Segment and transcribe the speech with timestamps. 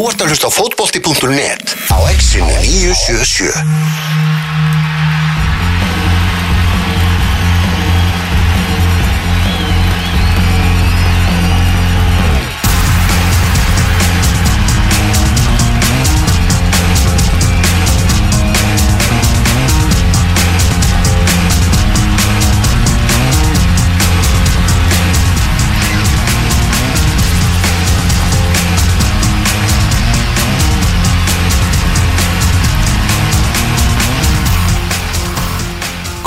[0.00, 4.79] Þú ert að hlusta á fótbolti.net á exinu 977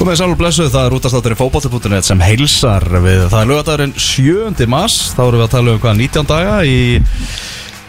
[0.03, 4.65] Komið sálur blessuð, það er útastátturinn fótbolti.net sem heilsar við, það er lögadagurinn 7.
[4.67, 6.81] mars, þá erum við að tala um hvað 19 daga í,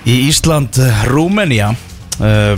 [0.06, 0.78] í Ísland,
[1.09, 1.73] Rúmenía.
[2.20, 2.54] Uh,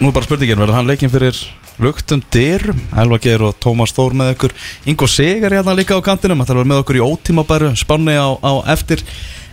[0.00, 1.42] Nú er bara spurningin, verður hann leikinn fyrir
[1.76, 4.56] luktum dyrum, Elva Geir og Tómas Þór með ykkur,
[4.88, 8.64] Ingo Sigar hérna líka á kantinum, það er með okkur í ótímabæru spanni á, á
[8.72, 9.04] eftir.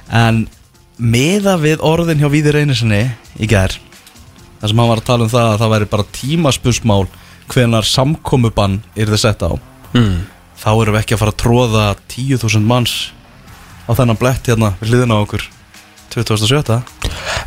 [0.08, 0.46] En
[0.96, 3.04] meða við orðin hjá Víði Reynisinni
[3.44, 7.04] í gær þar sem hann var að tala um það að það væri bara tímaspusmál
[7.52, 9.52] hvenar samkomubann er þið sett á.
[9.96, 10.26] Mm.
[10.60, 12.96] þá erum við ekki að fara að tróða 10.000 manns
[13.88, 15.44] á þennan blett hérna við hliðina á okkur.
[16.16, 16.80] 2007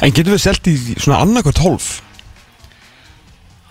[0.03, 1.89] En getum við selt í svona annarkvært hólf?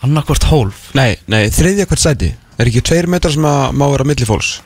[0.05, 0.89] annarkvort hólf?
[0.98, 2.31] Nei, nei, þriðja hvert sæti.
[2.58, 4.58] Er ekki tveir metrar sem að má vera milli fólks?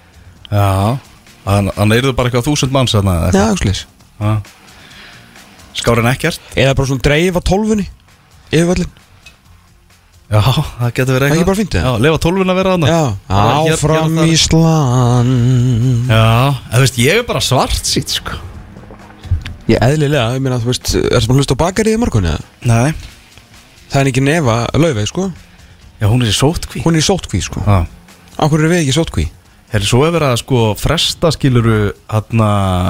[0.51, 0.97] já
[1.45, 3.45] þannig að eru bara eitthvað þúsund manns þarna Já,
[4.19, 4.33] Já.
[5.79, 6.41] skárin ekkert?
[6.59, 7.85] Eða bara svona dreifa tólfunni
[8.51, 8.91] Yfir völlin
[10.31, 11.49] já það getur verið Það er eitthvað.
[11.51, 11.83] bara fínt, eða?
[11.91, 12.87] já lefa tólfun að vera þarna.
[12.87, 13.01] Já,
[13.75, 16.09] áfram hér- Ísland.
[16.09, 16.23] Já
[16.71, 18.37] en veist ég er bara svart sýt sko.
[19.71, 22.41] Ég eðlilega, ég meina, þú veist Er það bara hlust á bakari í morgun eða?
[22.67, 22.93] nei.
[23.91, 25.25] Það er ekki nefa laufið, sko.
[26.01, 27.61] Já hún er í sótkví Hún er í sótkví, sko.
[27.67, 27.85] Já.
[28.41, 29.25] Akkur er við ekki í sótkví?
[29.71, 31.75] Herri, svo er verið að sko fresta skiluru
[32.11, 32.47] hérna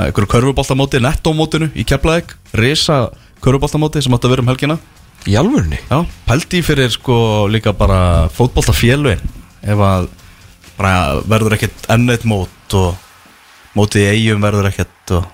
[0.08, 2.34] einhverju körfuboltamóti nettómótinu í Keflavík.
[2.58, 3.10] Risa
[3.44, 4.78] körfuboltamóti sem átti að vera um helgina
[5.30, 5.78] Í alvörunni?
[5.86, 9.22] Já, pældi í fyrir sko líka bara fótboltafélugin
[9.62, 10.08] ef að
[10.80, 12.98] bara verður ekkert enn eitt mót og
[13.78, 15.30] mótið í eigum verður ekkert og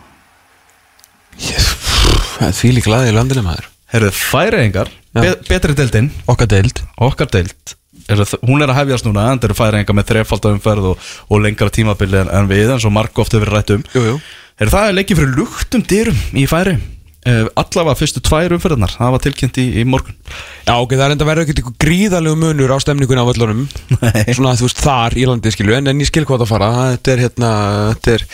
[2.37, 3.67] Það er því líka laðið í landinu maður.
[3.93, 6.09] Herri, færiðingar, be betri deildin.
[6.29, 6.81] Okkar deild.
[7.01, 7.73] Okkar deild.
[8.07, 11.71] Er, hún er að hefjast núna, en það eru færiðingar með þrefaldumferð og, og lengra
[11.73, 13.87] tímabili en, en við, en svo marg ofta verið rætt um.
[13.95, 14.19] Jú, jú.
[14.57, 16.85] Herri, það er leikið fyrir luktum dyrum í færi uh,
[17.27, 20.15] allavega fyrstu tvær umferðarnar það var tilkynnt í, í morgun.
[20.63, 23.65] Já, ok, það er enda verið ekkert eitthvað gríðalegu munur á stemningunni á völlunum.
[23.99, 24.23] Nei.
[24.31, 26.71] Svona, þú veist, þar í landi, skilju En, en ég skil hvað það fara.
[26.95, 27.51] Þetta er hérna
[27.97, 28.25] Þetta er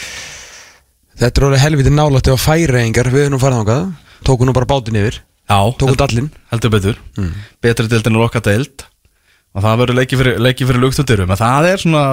[1.24, 3.84] Þetta er orðið helviti nálægt ef að færiðingar Við erum nú farið þangað
[4.24, 5.20] Tóku nú bara bátinn yfir.
[5.50, 6.30] Já, Tóku dallinn.
[6.54, 7.00] heldur betur.
[7.62, 8.86] Betri deildin er okkar deild.
[9.54, 12.04] Og það verður leikið fyrir, leikið fyrir en það er svona,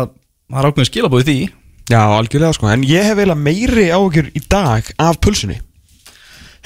[0.50, 1.36] það er ákveðin skilabóð í því.
[1.90, 2.68] Já, algjörlega, sko.
[2.70, 5.60] En ég hef eiginlega meiri áhugjur í dag af pulsunni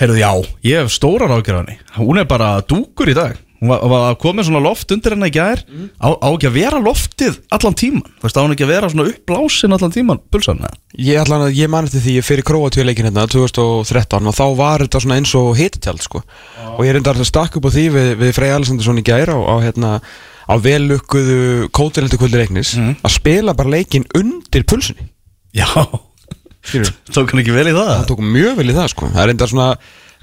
[0.00, 0.30] Heyrðu, já,
[0.66, 4.16] ég hef stórar ágjör á henni Hún er bara dúkur í dag Hún var, var
[4.20, 5.62] komið svona loft undir henni í gær
[6.02, 8.90] á, á ekki að vera loftið allan tíman Þú veist, á hún ekki að vera
[8.92, 10.74] svona uppblásin allan tíman Pulsan, eða?
[10.98, 15.00] Ég að ég man eftir því ég fyrir Króatíuleikin hérna 2013 og þá var þetta
[15.04, 16.20] svona eins og hitatjald sko
[16.74, 19.38] og ég enda að stakka upp á því við, við Frey Alessandarsson í gær á,
[19.38, 19.92] á hérna
[20.44, 22.98] á velukkuðu kótilendu kvöldi leiknis Mhm.
[23.06, 25.06] að spila bara leikin undir pulsunni
[25.54, 25.70] Já.
[27.14, 27.92] tók hann ekki vel í það?
[27.92, 29.10] Það tók mjög vel í það sko.
[29.12, 29.68] Það er enda svona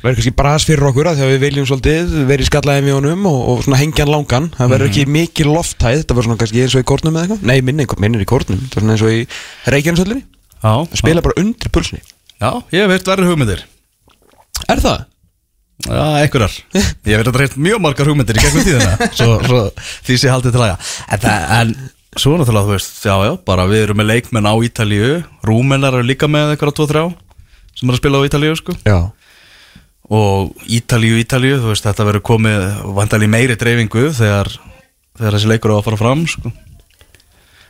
[0.01, 3.27] verður kannski bras fyrir okkur að því að við viljum svolítið verið skallaði með honum
[3.29, 4.49] og, og svona hengjan langan.
[4.57, 7.45] Það verður ekki mikil lofthæð þetta verður svona kannski eins og í kórnum eða eitthvað.
[7.51, 9.21] Nei minni, minni í kórnum það er svona eins og í
[9.75, 10.25] Reykjanesöllinni
[10.61, 12.01] Já, spila bara undir pulsunni.
[12.37, 13.63] Já, ég hef veirt verið hugmyndir.
[14.69, 15.07] Er það?
[15.87, 16.57] Já, einhverjar.
[17.09, 19.61] Ég hef veirt mjög margar hugmyndir í gegnum tíðina svo, svo
[22.19, 25.11] svo náttúrulega, þú veist, já, já bara við erum með leikmenn á Ítalíu
[25.47, 27.05] Rúmenar eru líka með eitthvað 2-3
[27.79, 28.99] sem er að spila á Ítalíu, sko Já
[30.11, 32.65] og Ítalíu, Ítalíu, þú veist, þetta verður komið
[32.97, 34.49] vandali meiri dreifingu þegar,
[35.15, 36.51] þegar þessi leikur á að fara fram sko.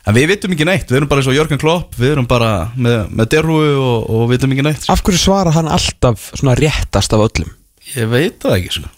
[0.02, 2.72] en við vitum ekki neitt við erum bara eins og Jörgen Klopp, við erum bara
[2.74, 4.96] með, með derhúi og, og vitum ekki neitt sko.
[4.96, 7.54] Af hverju svara hann alltaf svona réttast af öllum?
[7.94, 8.92] ég veit það ekki sko.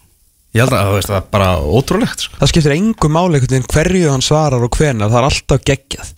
[0.53, 2.39] Ég held að það er bara ótrúlegt sko.
[2.41, 6.13] Það skiptir engu máli einhvern veginn hverju hann svarar og hvenar, það er alltaf geggjað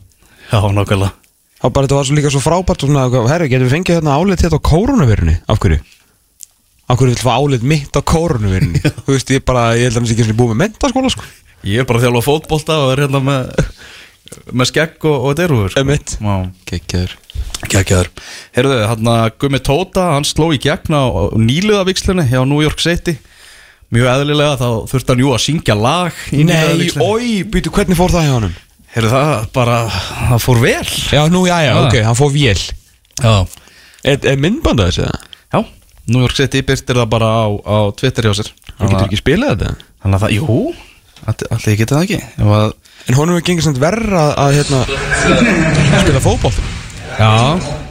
[0.51, 4.17] já, bara þetta var svo líka svo frábært og svona, herri, getum við fengið hérna
[4.19, 5.37] álit hérna á kórunavirunni?
[5.49, 5.79] Af hverju?
[6.85, 8.83] Af hverju vil fá álit mitt á kórunavirunni?
[9.07, 11.25] Þú veist, ég bara, ég held að hann sé ekki búið með mentaskóla, sko
[11.65, 13.53] ég er bara að þjálfa fótbolta og er hérna með
[14.57, 15.81] með skegg og, og derhúi sko.
[16.65, 17.13] Geggjaður
[17.69, 18.09] Kækjaður
[18.55, 21.03] Heyrðu, hann að Gummi Tóta, hann sló í gegn á
[21.37, 23.17] nýliðavíkslunni hjá New York City
[23.93, 28.11] Mjög eðlilega þá þurfti hann jú að syngja lag í Nei, oi, býtu, hvernig fór
[28.15, 28.55] það hjá honum?
[28.95, 29.75] Heyrðu, það bara,
[30.31, 30.89] það fór vel.
[31.11, 31.85] Já, nú, já, já, Ah.
[31.85, 32.61] ok, hann fór vél.
[33.21, 33.33] Já.
[34.05, 35.29] Er, er myndbanda þessi það?
[35.53, 35.59] Já,
[36.07, 38.51] New York City byrtir það bara á, á Twitter hjá sér.
[38.79, 39.75] Hann getur ekki spilað þetta?
[40.03, 40.59] Þannig að það, jú,
[41.25, 42.21] allir ég geta það ekki.
[42.41, 42.73] Að,
[43.05, 44.79] En honum er gengið samt verra að, að hérna,
[46.01, 46.55] spila fótboll
[47.19, 47.84] Já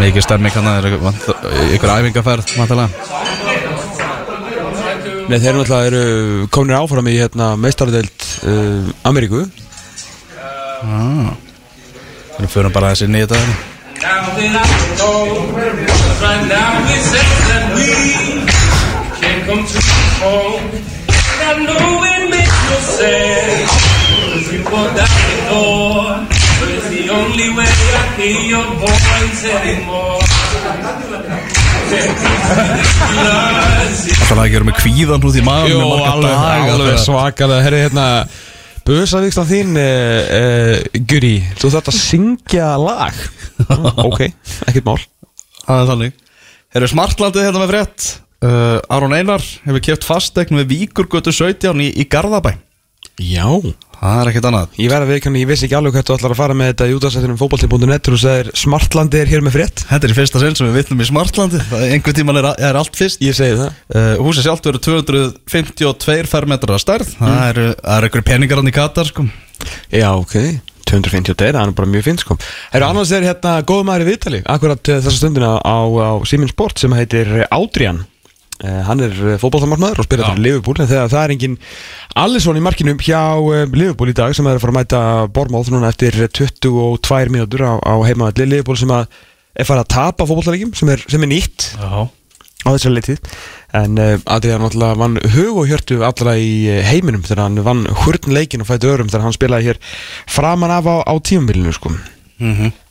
[0.00, 1.02] Mikið stemming hann er ykkur
[2.56, 2.88] vantilega
[5.30, 9.44] Nei, þeir eru eru kominir áfram í hérna, meistaradeild uh, Ameríku
[10.80, 11.36] Þannig
[12.40, 13.44] að fyrir bara þessi nýja dag
[25.50, 30.20] Now it's the only way I hear your voice anymore.
[34.20, 37.64] Það er að gera með kvíðan út í maður Jó, alveg, alveg svakalega.
[37.66, 38.06] Herri, hérna
[38.86, 39.82] Busavíkstan þín, uh,
[40.38, 43.20] uh, Guri Þú þarft að syngja lag.
[44.06, 44.24] Ok,
[44.70, 44.98] ekkert mál.
[45.66, 46.18] Það er þannig.
[46.78, 48.08] Erum smartlandið hérna með frétt.
[48.40, 52.54] Uh, Aron Einar hefur keft fastegn við Víkurgötu 17 í, í Garðabæ
[53.20, 53.46] Já.
[54.00, 54.76] Það er ekkert annað.
[54.80, 56.86] Ég verði að viðkjanna, ég vissi ekki alveg hvað þú ætlar að fara með þetta
[56.88, 59.82] í útastættinum fótbolti.net og þú sagðir Smartlandi er hér með frétt.
[59.90, 62.48] Þetta er í fyrsta sinn sem við vitnum í smartlandið Það er einhver tíman er,
[62.70, 63.20] er allt fyrst.
[63.20, 63.76] Ég segi það.
[63.92, 67.12] Uh, Húsið sjálft verður 252 fermetrar að stærð.
[67.20, 69.26] Það eru er einhver peningar hann í Katar sko.
[69.92, 70.38] Já, ok.
[70.90, 72.38] 250 og það er bara mjög fint sko.
[72.72, 76.50] Herru, annars er hérna góð maður í viðtali Akkurat uh, þessa stundina á, á Simin
[76.50, 78.00] Sport sem heitir Adrian.
[78.00, 78.09] uh,
[78.60, 81.56] Hann er fótballtamarmaður og spyrir þetta Liverpool En þegar það er engin
[82.20, 85.02] Alisson í markinu hjá uh, Liverpool í dag sem er að fara að mæta
[85.32, 89.08] Bormóð núna eftir 22 mínútur á, á heimavalli Liverpool sem að
[89.56, 92.04] er farið að tapa fótballtalegjum sem, sem er nýtt Já.
[92.06, 93.24] á þessari leitið
[93.80, 98.64] en Adrian náttúrulega vann hug og hjörtu allra í heiminum þegar hann vann hurn leikin
[98.64, 99.82] og fætti örum þegar hann spilaði hér
[100.30, 101.92] framan af á, á tímabilinu sko.
[102.40, 102.89] Já, það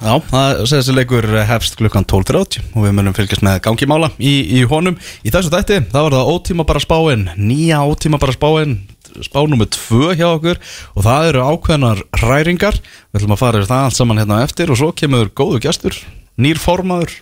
[0.00, 4.62] segir þessi leikur hefst klukkan 12.30 og við munum fylgjast með gangi mála í, í
[4.70, 4.96] honum.
[5.26, 8.78] Í þessu dætti, það var það ótíma bara spáin, nýja ótíma bara spáin,
[9.26, 10.60] spá nummer 2 hjá okkur
[10.94, 12.78] og það eru ákveðnar hræringar.
[13.10, 15.98] Við ætlum að fara yfir það allt saman hérna eftir og svo kemur góðu gestur,
[16.40, 17.12] nýr formaður,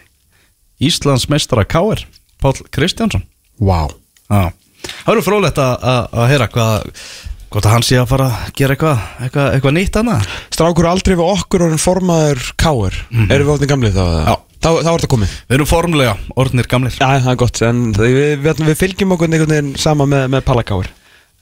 [0.79, 2.05] Íslands meistara K.R.
[2.39, 3.25] Páll Kristjánsson.
[3.59, 3.91] wow.
[4.29, 4.53] Já,
[5.03, 7.03] það eru frólægt að, að, að heyra hvað,
[7.49, 10.29] hvort að hann sé að fara að gera eitthvað, eitthvað, eitthvað nýtt annað.
[10.53, 12.99] Strákur aldrei við okkur orðin formaður káir
[13.29, 14.05] erum við orðin gamlið þá?
[14.29, 14.35] Já.
[14.37, 15.37] þá, þá er þetta komið.
[15.49, 16.15] Við erum formlega
[16.45, 16.99] orðnir gamlir.
[16.99, 20.45] Já, það er gott, en við, við, við fylgjum okkur einhvern veginn sama með, með
[20.49, 20.91] Pallakáir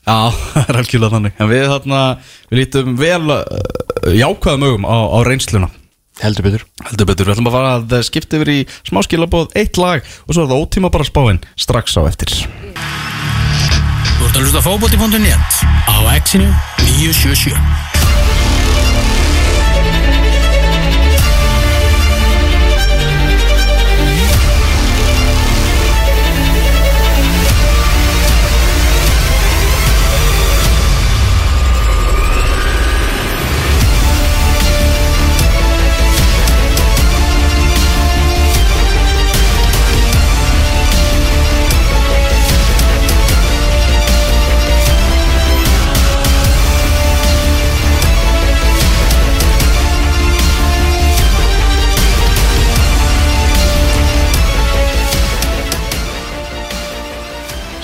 [0.07, 1.35] Já, það er algjörlega þannig.
[1.35, 2.03] En við þarna,
[2.47, 3.43] við lítum vel uh,
[4.15, 5.71] jákvæðum augum á, á reynsluna.
[6.23, 6.63] Heldur betur.
[6.87, 10.31] Heldur betur, við ætlum að fara að skipta yfir í smá skilabóð, eitt lag og
[10.31, 12.33] svo er það ótíma bara spáin strax á eftir
[14.27, 16.51] Þú ert að hlusta á fótbolti.net á exinu
[16.83, 17.96] 977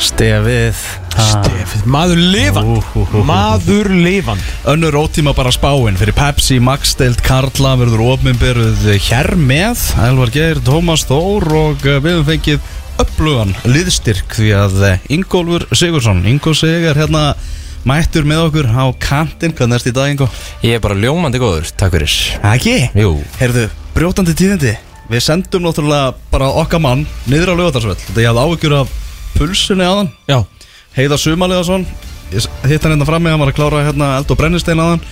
[0.03, 0.79] Stefið.
[1.13, 2.87] Stefið, maður lifand.
[3.23, 5.95] Maður lifand Önnur ótíma bara spáin.
[5.99, 12.17] Fyrir Pepsi, Maxdeild, Karla verður ofminberuð hér með Elvar Geir, Tómas Þór og uh, við
[12.17, 12.71] höfum fengið
[13.03, 17.29] upplugan liðstyrk því að uh, Ingólfur Sigursson, Ingo Sig er hérna
[17.87, 20.27] mættur með okkur á kantinn, hvernig erst í dag Ingo?
[20.65, 22.17] Ég er bara ljómandi góður, takk fyrir.
[22.51, 22.75] Ekki?
[22.99, 23.15] Jú.
[23.39, 24.75] Heyrðu, brjótandi tíðindi.
[25.13, 28.93] Við sendum náttúrulega bara okkar mann niður á lögatarsvöld Þetta ég hafði áhyggjur af
[29.37, 30.39] pulsunni aðan Já.
[30.97, 31.83] Heiða Sumalega
[32.33, 35.03] Ég hitt hann hérna frammi, hann var að klára hérna eld og brennistein aðan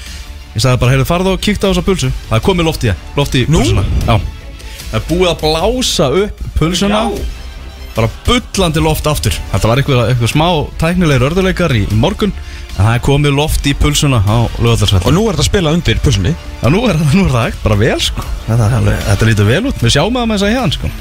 [0.51, 2.10] Ég sagði bara, heyrðu, farðu og kíkta á þessa pulsu.
[2.28, 3.84] Það komið loft í, loft í pulsuna.
[4.04, 4.18] Já.
[4.82, 7.04] Það er búið að blása upp pulsuna.
[7.96, 9.38] Bara bullandi loft aftur.
[9.51, 10.48] Þetta var eitthvað, eitthvað smá
[10.80, 12.32] tæknilegir örðuleikar í, í morgun
[12.72, 15.74] En það er komið loft í pulsuna á lögatarsvöld Og nú er þetta að spila
[15.75, 18.24] undir pussunni Já, nú er, nú er það ekkert bara vel sko.
[18.48, 18.70] Þetta,
[19.10, 20.94] þetta lítur vel út, við sjáum að með þess að hérna sko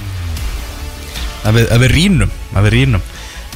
[1.41, 3.09] Ef við, ef við rínum, ef við rínum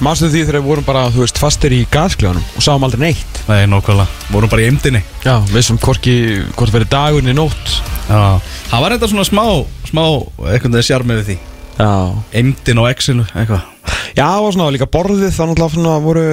[0.02, 3.40] Mástu því þegar við vorum bara, þú veist, fastir í gaskljónum Og sáum aldrei neitt?
[3.46, 6.14] Nei, nokkvæmlega, vorum bara í eimdinni Já, við sem hvorki,
[6.58, 7.76] hvort verið dagurinn í nótt.
[8.08, 8.40] Já,
[8.72, 9.44] það var eitthvað svona smá,
[9.88, 10.02] smá,
[10.50, 11.36] eitthvað sjarmi við því.
[11.78, 11.92] Já.
[12.40, 13.70] Eimdin á Excelu, eitthvað.
[14.14, 16.24] Já, það var svona líka borðið þá náttúrulega svona voru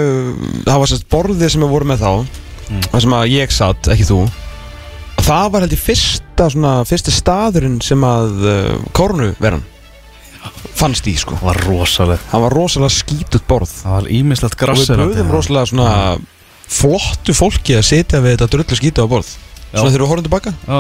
[0.68, 2.12] Það var sérst borðið sem við vorum með þá
[2.92, 4.20] Það sem að ég satt, ekki þú.
[5.22, 9.66] Það var held ég fyrsta svona, fyrsti staðurinn sem að uh, kórnuveran
[10.78, 11.38] fannst í sko.
[11.40, 13.74] Það var rosaleg það var rosalega skítut borð.
[13.84, 15.94] Það var ímislegt og við grassir böðum rosalega svona
[16.72, 19.32] flottu fólki að sitja við þetta drullu skítu á borð.
[19.72, 20.54] Svona þegar við horfum tilbaka.
[20.68, 20.80] Já,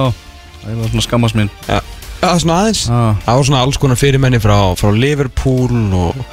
[0.63, 1.51] það var svona skammast mín.
[1.67, 1.79] Ja.
[2.21, 2.83] ja, svona aðeins.
[2.87, 6.23] Já, það var svona alls konar fyrirmenni frá, frá Liverpool og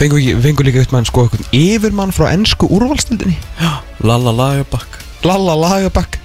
[0.00, 3.36] fengum, ekki, fengum líka upp með sko, einhvern yfirmann frá ennsku úrvalstildinni
[4.02, 6.18] Lalla lagabakk Lalla Lagabakk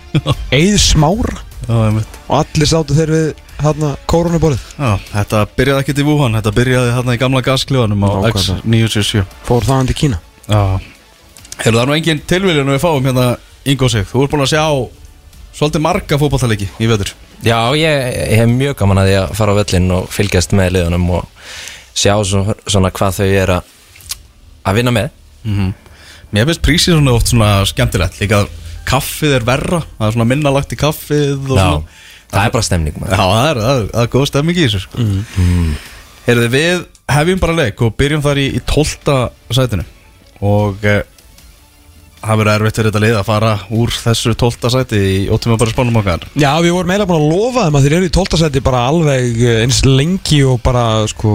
[0.55, 1.35] Eið Smára.
[1.35, 3.27] Já, og allir sátu þeir við
[3.61, 8.09] hérna kórunuborðið Já, þetta byrjaði ekkert í Wuhan, þetta byrjaði hérna í gamla gaskljóðanum á
[8.27, 8.61] Nákvæmlega.
[8.63, 10.19] X977 fór þaðan til Kína.
[10.47, 10.61] Já.
[11.57, 13.27] Hefur það nú engin tilviljun við fáum hérna
[13.67, 14.65] Ingo sig, þú ert búin að sjá
[15.57, 17.11] svolítið marga fótballtaleiki í veður
[17.45, 17.97] Já, ég,
[18.31, 21.27] ég hef mjög gaman að því að fara á völlin og fylgjast með liðunum og
[21.97, 23.73] sjá svona, svona hvað þau er að
[24.67, 25.11] að vinna með.
[26.35, 28.17] Mér finnst prísið svona oft svona skemmtilegt.
[28.19, 28.49] Líka að
[28.87, 32.67] kaffið er verra það er svona minnalagt í kaffið og Já, svona það er bara
[32.69, 33.17] stemning Já, maður.
[33.17, 35.03] það er, það er, það er góð stemming í þessu sko.
[35.03, 35.75] mm.
[36.27, 36.81] Heyrðu, við
[37.17, 39.13] hefjum bara leik og byrjum þar í, í 12.
[39.55, 39.85] sætinu
[40.47, 41.03] og eh,
[42.17, 44.71] það verður erfitt fyrir þetta lið að fara úr þessu 12.
[44.73, 47.85] sæti í óttum bara spánum okkar Já, við vorum eiginlega búin að lofa þeim að
[47.87, 48.39] þeir eru í 12.
[48.43, 51.31] seti bara alveg eh, eins lengi og bara sko,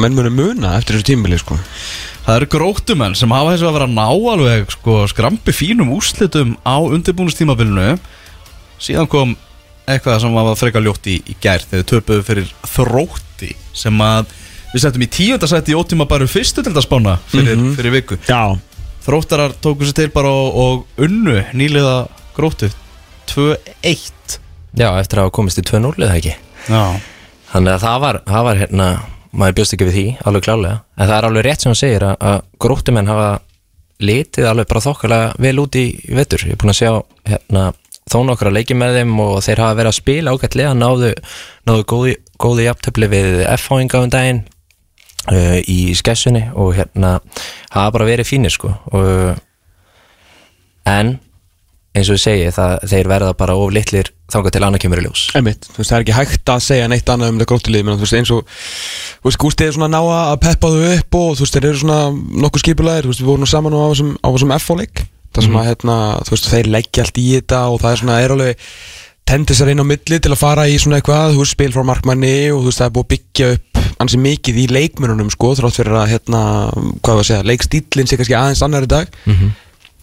[0.00, 1.58] menn munu muna eftir þessu tímili sko.
[2.30, 6.78] Það eru gróttumenn sem hafa þessu að vera ná alveg sko, skrampi fínum úrslitum á
[6.78, 7.96] undirbúnustímabilinu
[8.78, 9.32] síðan kom
[9.90, 14.30] eitthvað sem var frekar ljótt í, í gær þegar við töpuðu fyrir þrótti sem að
[14.70, 18.22] við settum í tíundasæti í ótíma bara fyrstu til þetta spána fyrir, fyrir viku.
[18.30, 18.54] Já.
[19.08, 21.96] Þróttarar tóku sér til bara og, og unnu nýliða
[22.38, 22.70] gróttu
[23.34, 24.38] 2-1
[24.78, 26.38] Já, eftir að hafa komist í 2-0 eða ekki?
[26.70, 26.84] Já.
[27.56, 28.92] Þannig að það var, það var hérna
[29.30, 32.06] maður bjóst ekki við því, alveg klálega en það er alveg rétt sem hann segir
[32.06, 33.30] að, að gróttumenn hafa
[34.00, 36.90] litið alveg bara þokkalega vel út í vettur ég er búin að sjá
[37.30, 37.66] hérna
[38.10, 41.12] þó nokkra leiki með þeim og þeir hafa verið að spila ágætlega, náðu,
[41.68, 44.40] náðu góði, góði jafntöfli við F-háinga um daginn
[45.30, 47.18] uh, í skessunni og hérna
[47.70, 48.72] hafa bara verið fínir sko.
[48.96, 49.38] Og,
[50.90, 51.18] en
[52.00, 55.04] eins og ég segi, það, þeir verða bara of litlir þangað til annað kemur í
[55.06, 55.22] ljós.
[55.38, 57.98] Einmitt, þú veist, það er ekki hægt að segja neitt annað um þetta gróttilið, menn
[57.98, 61.30] þú veist, eins og þú veist, Gústi er svona ná að peppa þau upp og
[61.34, 62.00] þú veist, þeir eru svona
[62.44, 65.98] nokkuð skipulegir þú veist, við vorum nú saman á þessum, F-leik það sem að, hérna,
[66.26, 68.68] þú veist, þeir leggja allt í þetta og það er svona, er alveg
[69.30, 71.84] tendis að reyna á milli til að fara í svona eitthvað þú veist, spil frá
[71.86, 75.52] markmanni og þú veist, það er búið að byggja upp ansi mikið í leikmönunum, sko,
[75.58, 76.40] þrátt fyrir að, hérna,
[77.04, 79.12] hvað var að segja, leikstílinn sé kannski aðeins annar í dag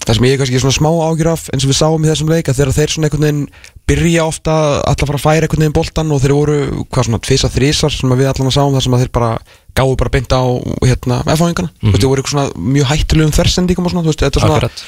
[0.06, 2.30] Það sem ég er kannski svona smá ágjur af eins og við sáum í þessum
[2.32, 3.42] leik að þegar þeir svona einhvern veginn
[3.88, 4.54] byrja ofta
[4.88, 7.96] alltaf að fara að færa einhvern veginn boltan og þeir voru hvað svona tvisa þrísar
[7.96, 9.32] sem við allan að sáum þar sem að þeir bara
[9.77, 10.44] gáðu bara beint á
[10.86, 11.98] hérna F-fáingana mm -hmm.
[11.98, 14.86] þeir voru eitthvað svona mjög hættulegum þversendíkum og svona, þú veist, þetta er svona Akkurat.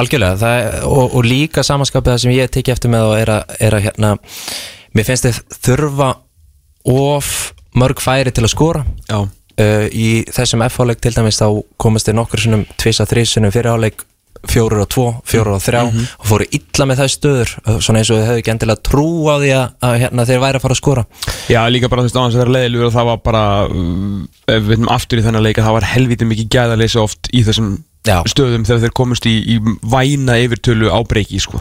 [0.00, 3.56] Algjörlega, það, er- og, og líka samanskapið það sem ég tekið eftir með er að,
[3.60, 4.12] er að hérna,
[4.96, 6.08] mér finnst þið þurfa
[6.88, 8.84] of mörg færi til að skora.
[9.08, 9.28] Já,
[9.62, 11.46] uh, í þessum F-háleik til dæmis þá
[11.80, 14.06] komast þið nokkur sinnum tvisa þrísunum fyrir háleik
[14.48, 14.90] fjórir og
[16.26, 17.52] fóru illa með það stöður.
[17.62, 20.58] Uh, svona eins og þið hefðu ekki endilega trú á því að, hérna, þeir væri
[20.58, 21.06] að fara að skora.
[21.52, 24.18] Já, líka bara þú veist, á hans að vera leiðilegur og það var bara, uh,
[24.48, 27.44] ef við veitum aftur í þennan leik að það var helvítið mikið gæðaleysi oft í
[27.46, 28.16] þessum Já.
[28.26, 29.56] stöðum þegar þeir komust í, í
[29.86, 31.60] væna yfirtölu á breyki, sko.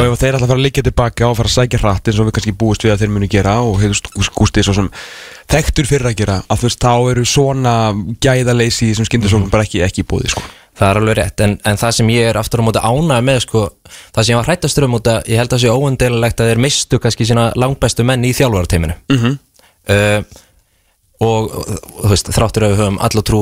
[0.00, 2.36] Og þeir alltaf fara að liggja tilbaka og fara að sækja hratt eins og við
[2.38, 4.88] kannski búist við að þeir munu gera og hefur gústið svo sem
[5.52, 7.74] þekktur fyrir að gera að þú veist, þá eru svona
[8.24, 10.44] gæðaleysi sem skindisóknum bara ekki, ekki búið, sko.
[10.74, 13.42] Það er alveg rétt, en, en það sem ég er aftur á móti ánægð með,
[13.44, 13.60] sko,
[14.16, 16.48] það sem ég var hrættastur um út að ég held að það sé óendililegt að
[16.50, 18.96] þeir mistu kannski sína langbæstu menn í þjálfarateiminu.
[19.12, 19.20] Mm
[19.84, 20.24] Mhm.
[21.20, 23.40] og, og þú veist, þráttur að við höfum alla trú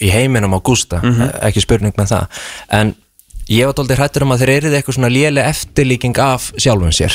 [0.00, 1.30] í, heiminum á Gústa, Mhm.
[1.48, 2.26] ekki spurning með það,
[2.70, 2.94] en
[3.48, 7.12] ég var dóldi hrættur um að þeir eru eitthvað svona léleg eftirlíking af sjálfum sér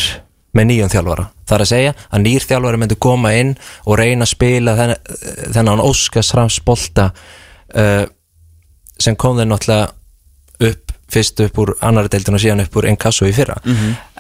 [0.56, 1.26] með nýjum þjálfara.
[1.48, 3.54] Það er að segja að nýr þjálfari myndi koma inn
[3.86, 4.98] og reyna að spila þennan,
[5.54, 7.12] þennan óskarsramsbolta
[7.76, 8.06] uh,
[9.00, 9.92] sem kom þeir náttúrulega
[10.72, 13.58] upp fyrst upp úr annari deildin og síðan upp úr Inkasso í fyrra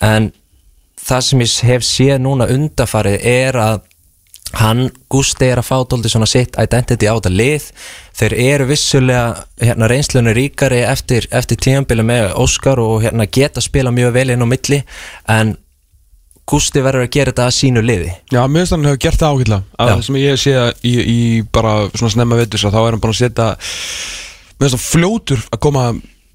[0.01, 0.31] en
[0.99, 3.81] það sem ég hef séð núna undafarið er að
[4.59, 7.69] hann Gústi er að fá dóldi svona sitt identity á þetta lið
[8.17, 9.25] þeir eru vissulega
[9.61, 14.45] hérna, reynslunni ríkari eftir, eftir tíðanbili með Óskar og hérna, geta spila mjög vel inn
[14.45, 14.81] á milli
[15.31, 15.57] en
[16.51, 19.35] Gústi verður að gera þetta að sínu liði Já, mér finnst hann hefur gert það
[19.37, 19.91] að Já.
[19.91, 21.19] það sem ég sé í, í
[21.53, 25.61] bara svona snemma veitur þá er hann búin að setja mér finnst hann fljótur að
[25.63, 25.85] koma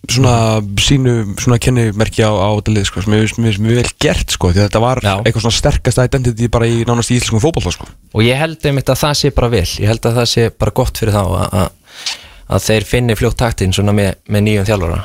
[0.07, 4.51] svona sínu svona kennimerki á, á þetta lið sko, sem finnst mjög vel gert sko,
[4.53, 5.15] því að þetta var Já.
[5.19, 7.89] eitthvað svona sterkast identity bara í nánast í íslenskum fótbolta sko.
[8.15, 10.75] og ég held einmitt að það sé bara vel ég held að það sé bara
[10.79, 12.15] gott fyrir þá að, að,
[12.47, 15.03] að þeir finni fljótt taktinn svona með, með nýjum þjálfara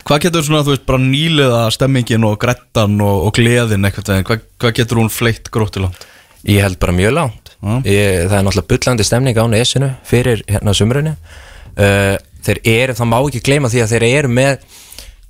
[0.00, 4.46] Hvað getur svona, þú veist, bara nýliða stemmingin og grettan og, og gleðin eitthvað hvað,
[4.58, 6.06] hvað getur hún fleitt gróttu langt?
[6.48, 7.52] Ég held bara mjög langt
[7.84, 12.16] ég, Það er náttúrulega bullandi stemning á nesinu fyrir hérna sumrunni uh,
[12.46, 14.66] Þeir eru, það má ekki gleyma því að þeir eru með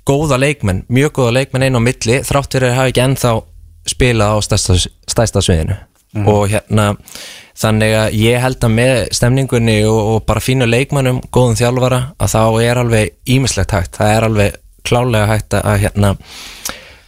[0.07, 3.31] góða leikmenn, mjög góða leikmenn einn á milli þrátt fyrir að hafa ekki ennþá
[3.91, 4.77] spilað á stærsta,
[5.09, 5.77] stærsta sviðinu.
[6.27, 6.89] Og hérna
[7.61, 12.33] þannig að ég held að með stemningunni og, og bara fínu leikmannum, góðum þjálfara að
[12.33, 13.95] þá er alveg ímislegt hægt.
[13.99, 16.15] Það er alveg klálega hægt að hérna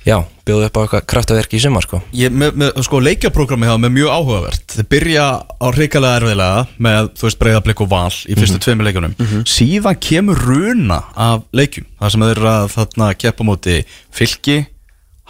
[0.05, 1.99] já, bjóða upp á eitthvað kraftaverk í sumar sko.
[2.17, 4.65] Ég, með, með, sko, leikjaprogrammi hafa með mjög áhugavert.
[4.75, 8.87] Þeir byrja á hrikalega erfiðlega með, þú veist, breyðablik og val í fyrstu mm tveimur
[8.89, 9.15] leikjunum.
[9.49, 13.77] Síðan kemur runa af leikjum Það sem eru að þarna keppa móti
[14.11, 14.57] fylki,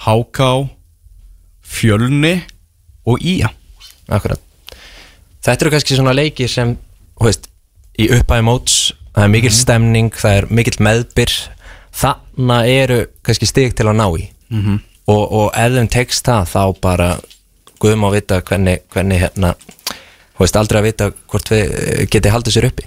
[0.05, 0.49] háká,
[1.61, 2.33] fjölni
[3.05, 3.51] og ía.
[4.09, 4.41] Akkurat.
[5.43, 6.73] Þetta eru kannski svona leikir sem
[7.19, 7.49] þú veist,
[7.99, 8.77] í uppæði móts
[9.13, 11.35] það er mikill stemning, það er mikill meðbyr.
[11.93, 14.25] Þannig eru kannski stig til að ná í.
[14.49, 14.79] -hmm.
[15.07, 17.09] Og, og ef þeim tekst það þá bara
[17.83, 19.53] guðum að vita hvernig, hvernig hérna
[20.33, 22.85] þú veist aldrei að vita hvort við eh, geti haldið sér uppi.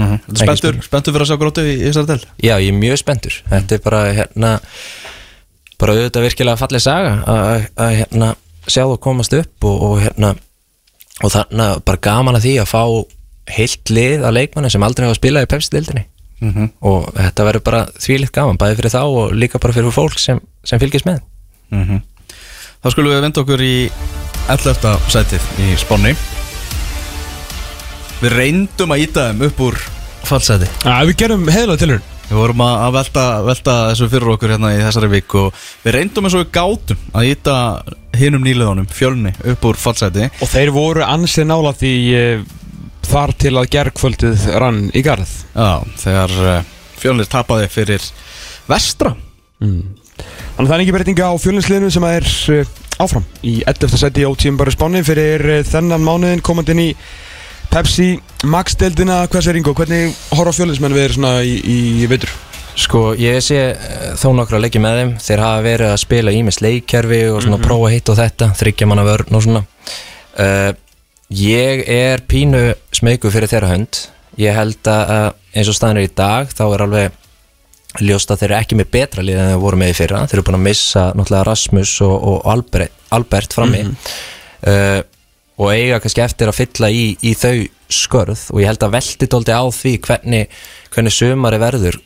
[0.00, 0.84] Ekki spenntur, spurning.
[0.86, 3.34] spenntur fyrir að sjá gróttu í, í þessari del Já, ég er mjög spenntur.
[3.50, 4.52] Þetta er bara hérna
[5.80, 7.12] bara auðvitað virkilega fallið saga
[7.80, 8.30] að hérna
[8.70, 10.34] sjá þú komast upp og, og hérna
[11.24, 12.82] og þannig að bara gaman að því að fá
[13.50, 16.06] heilt lið að leikmanni sem aldrei hafa spilað í pepsi-dildinni
[16.40, 16.70] Mhm.
[16.88, 20.38] og þetta verður bara þvílitt gaman bæði fyrir þá og líka bara fyrir fólk sem,
[20.64, 21.18] sem fylgist með
[22.80, 23.74] Þá skulum við venda okkur í
[24.50, 24.94] 11.
[25.12, 26.14] sætið í spánni.
[28.20, 29.76] Við reyndum að íta þeim upp úr
[30.28, 30.68] fallsæti.
[30.84, 34.82] Já, við gerum heiðlega tilhörn Við vorum að velta, velta þessu fyrir okkur hérna í
[34.84, 37.54] þessari vik og við reyndum eins og við gátum að íta
[38.20, 40.28] hinum nýliðunum, fjölni, upp úr fallsæti.
[40.38, 42.44] Og þeir voru ansið nála því uh,
[43.10, 45.32] þar til að gergföldið rann í garð.
[45.56, 46.70] Já, þegar uh,
[47.02, 48.06] fjölnir tapaði fyrir
[48.70, 49.16] vestra
[50.60, 53.22] Þannig að það er ekki breytinga á fjölinsliðinu sem er uh, áfram.
[53.48, 53.94] Í 11.
[53.96, 56.88] seti á tíum bara spáni fyrir uh, þennan mánuðin komandi inn í
[57.70, 58.10] Pepsi
[58.44, 62.34] Max-deildina, hvað sér Ingo, hvernig horfa fjölinsmenn við svona í, í veitur?
[62.76, 65.14] Sko, ég sé eh, þó nokkra að leikja með þeim.
[65.24, 69.06] Þeir hafa verið að spila ímis leikkerfi og svona prófa hitt og þetta, þryggja manna
[69.08, 69.64] vörn og svona.
[70.36, 70.70] Uh,
[71.30, 74.04] Ég er pínu smeyku fyrir þeirra hönd.
[74.36, 77.19] Ég held að eins og staðan er í dag þá er alveg
[77.98, 80.22] ljóst að þeir eru ekki með betra lið en þeir voru með í fyrra.
[80.30, 83.82] Þeir eru búin að missa náttúrulega Rasmus og, og Albert, Albert frammi.
[84.60, 85.00] Uh,
[85.60, 87.56] og eiga kannski eftir að fylla í, í þau
[87.90, 88.46] skörð.
[88.54, 90.60] Og ég held að velti dóldi á því hvernig,
[90.94, 91.98] hvernig sumari verður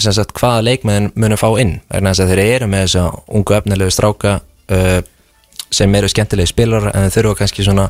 [0.00, 1.78] sem sagt hvaða leikmenn munum fá inn.
[1.90, 3.06] Vegna þess að þeir eru með þessa
[3.40, 5.00] ungu efnilegu stráka uh,
[5.70, 7.88] sem eru skemmtilegi spilar en þeir þurfa kannski svona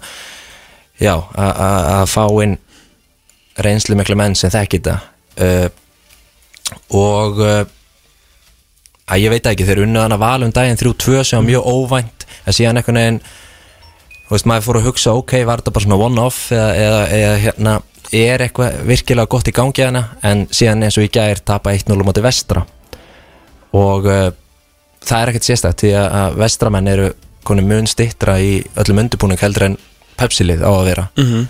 [1.01, 2.59] já, að fá inn
[3.61, 4.97] reynslu miklu menn sem þekki þetta.
[5.41, 5.69] Uh,
[6.97, 7.61] og uh,
[9.11, 12.27] að ég veit ekki, þeir unnu þannig að valum daginn 3-2 sem var mjög óvænt.
[12.47, 13.23] En síðan einhvern veginn
[14.31, 17.39] þú veist, maður fór að hugsa, ok, var þetta bara svona one-off eða, eða, eða
[17.45, 17.73] hérna
[18.15, 21.95] er eitthvað virkilega gott í gangi hana en síðan eins og í gær tapa 1-0
[21.99, 22.63] á móti vestra.
[23.75, 24.29] Og uh,
[25.03, 27.11] það er ekkert sérstætt því að, vestramenn eru
[27.47, 29.79] koni mun stittra í öllum undirbúning heldur en
[30.21, 31.07] Pepsi-lið á að vera.
[31.17, 31.45] Mm -hmm.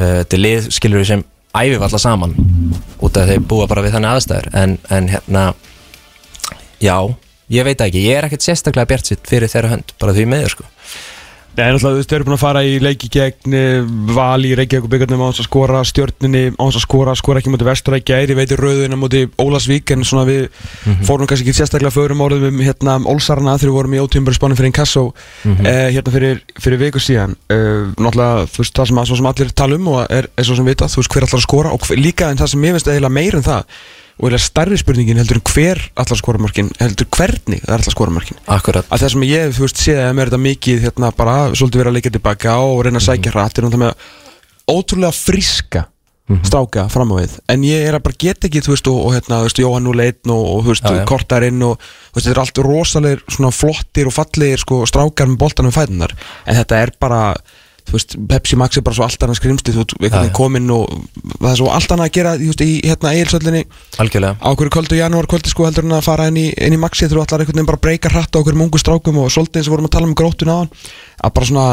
[0.00, 1.24] uh, þetta lið skilur við sem
[1.62, 2.34] æfif alla saman
[3.04, 4.48] út af þeir búa bara við þannig aðstæður.
[4.56, 5.44] En, en hérna
[6.82, 6.96] já,
[7.52, 10.56] ég veit ekki, ég er ekkert sérstaklega bjart sitt fyrir þeirra hönd, bara því meður
[10.56, 10.70] sko
[11.56, 14.50] Nei, náttúrulega, þú veist, þau eru búin að fara í leiki gegn eh, Val í
[14.58, 17.70] Reykjavík og byggarnum á þess að skora stjörnunni, á þess að skora, skora ekki mútið
[17.70, 20.50] vestra í gæri, veitir rauðina mútið Ólasvík en svona við
[21.08, 24.60] fórum kannski ekki sérstaklega förum orðum um hérna Ólsarna þegar við vorum í ótímbari spánin
[24.60, 25.06] fyrir Inkasso
[25.56, 27.38] eh, hérna fyrir, fyrir viku síðan.
[27.48, 30.60] Eh, náttúrulega, þú veist, það sem, að, sem allir tala um og er, er svo
[30.60, 32.92] sem vita, þú veist, hver allar að skora og líka en það sem ég finnst
[32.92, 33.80] eiginlega meir en það
[34.16, 37.74] og eiginlega stærri spurningin heldur en hver allar að skora mörkin, heldur hvernig það er
[37.76, 40.44] allar að skora mörkin Akkurat, að það sem ég, þú veist, séð að mér þetta
[40.46, 43.84] mikið hérna bara, svolítið verið að leika tilbaka og reyna að sækja hratt, er náttúrulega
[43.84, 45.84] með ótrúlega fríska
[46.42, 49.12] stráka fram á við, en ég er að bara geta ekki þú veist, og, og
[49.14, 51.04] hérna, þú veist, Jóhann 01 og, og þú veist, Já, já.
[51.06, 55.38] kortarinn og þú veist, þetta er allt rosalegir, svona flottir og fallegir sko, strákar með
[55.44, 57.20] boltanum fætunar en þetta er bara,
[57.86, 60.72] þú veist Pepsi Max er bara svo allt annað skrimsli, þú veist, einhvern veginn kominn
[60.74, 60.90] og
[61.36, 63.62] það er svo allt annað að gera, þú veist, í hérna eigilsöllinni
[64.02, 64.38] algjörlega.
[64.42, 67.08] Á hverju kvöldu janúar kvöldi sko heldur en að fara inn í, inn í maxi
[67.10, 69.70] þú ætlar einhvern veginn bara að breyka hratt á hverjum ungu strákum og svolítið eins
[69.70, 70.72] og vorum að tala um grótun á hann
[71.22, 71.68] að bara svona,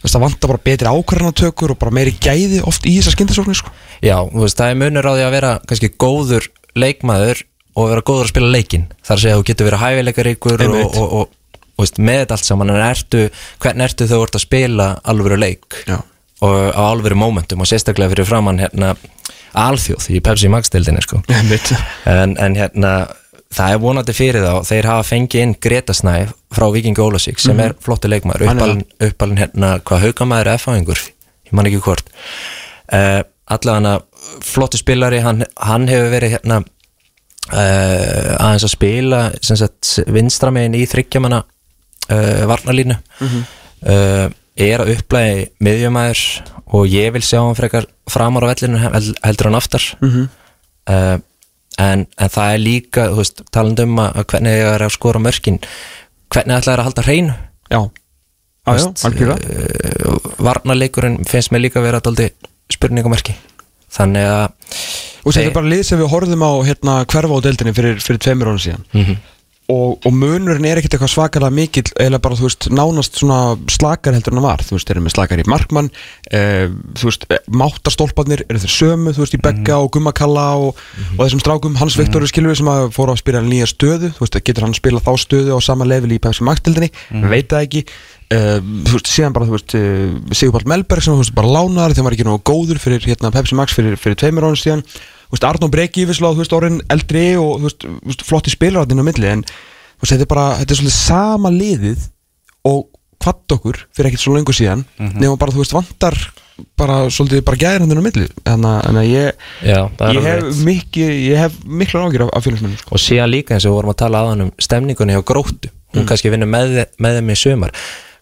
[0.00, 3.60] þú veist, það vantar bara betri ákvarðanatökur og bara meiri gæði oft í þessar skyndisóknir
[3.60, 3.74] sko.
[4.00, 7.44] Já, þú veist, það er munur á því að vera kannski góður leikmaður
[7.76, 8.88] og vera góður að spila leikinn.
[9.04, 11.36] Þar að segja að þú getur verið hæfileikaríkur og, og, og
[11.84, 13.26] veist, með þetta allt saman en ertu,
[13.62, 15.82] hvern ertu þau vart að spila alvöru leik?
[15.88, 15.98] Já.
[16.40, 18.94] og á alvöru momentum og sérstaklega fyrir framann hérna
[19.60, 21.20] alþjóð í Pepsi Max deildinni sko
[22.14, 22.94] en, en hérna
[23.54, 26.14] það er vonandi fyrir þá þeir hafa fengið inn Greta Snæ
[26.54, 28.46] frá Vikingi Ólasík sem er flottu leikmaður.
[28.46, 31.02] Hann er uppalinn, uppalinn hérna, hvað haugamæður er F-fáingur,
[31.48, 32.12] ég man ekki hvort.
[32.90, 33.96] Uh, allavega
[34.46, 39.22] flottu spilari, hann, hann hefur verið hérna uh, aðeins að spila
[40.14, 41.42] vinstramegin í þryggjamanna
[42.10, 44.26] uh, varnalínu uh,
[44.60, 46.22] er að upplæði miðjumæður
[46.76, 49.86] og ég vil sjá hann frekar framar á vellinu hel- heldur hann aftar.
[50.02, 51.16] Uh,
[51.80, 53.06] en, en það er líka
[53.54, 55.60] talandi um að, hvernig það er að skora mörkin
[56.30, 57.34] hvernig ætlaði að halda hreinu?
[57.70, 60.18] Já, já, já, algjörlega.
[60.44, 62.28] varnarleikurinn finnst mér líka að vera daldi
[62.70, 63.34] spurningamerki
[63.90, 64.52] þannig að
[65.20, 68.20] Og þetta er bara lið sem við horfðum á hérna hverfa á deildinni fyrir, fyrir
[68.24, 68.84] tveimur ára síðan.
[68.96, 69.16] Mhm.
[69.70, 74.16] Og, og munurinn er ekkert eitthvað svakalega mikill eða bara, þú veist, nánast svona slakar
[74.16, 75.90] heldur en það var, þú veist, þeir eru með slakar í markmann
[76.34, 76.66] eh,
[76.98, 80.80] þú veist, eh, máttarstólparnir eru þeir sömu, þú veist, í Begga og Gummakalla og,
[81.16, 84.26] og þessum strákum, Hans Viktor er skilur sem að fóru að spila nýja stöðu, þú
[84.26, 86.90] veist, getur hann spila þá stöðu á sama level í Pepsi Max deildinni?
[87.10, 87.84] Við veit það ekki.
[88.30, 91.94] Uh, þú veist, síðan bara, þú veist, uh, Sigurpál Melberg sem, þú veist, bara lánar,
[91.96, 94.84] þegar var ekki nógu góður fyrir, hérna, Pepsi Max fyrir, fyrir tveimur ánum síðan
[95.30, 97.70] þú veist, Arnó Breki, vissulega, þú veist, orðin eldri og, þú
[98.10, 100.98] veist, flotti spilar inn á milli, en, þú veist, þetta er bara, þetta er svolítið
[100.98, 102.08] sama liðið
[102.70, 102.86] og
[103.20, 104.84] hvað okkur fyrir ekkert svo lengur síðan
[105.20, 106.16] nema bara, þú veist, vantar
[106.76, 108.26] bara svolítið bara gæðir inn á milli.
[108.44, 109.32] Þannig að- ég,
[109.64, 109.78] já,
[110.16, 112.92] ég hef mikið, ég hef mikla ágjur af, af félagsmennum, sko.
[112.92, 116.04] og síðan líka eins og við vorum að tala aðan um stemningunni hjá gróttu, hún
[116.08, 117.72] kannski vinnur með, með þeim í sumar.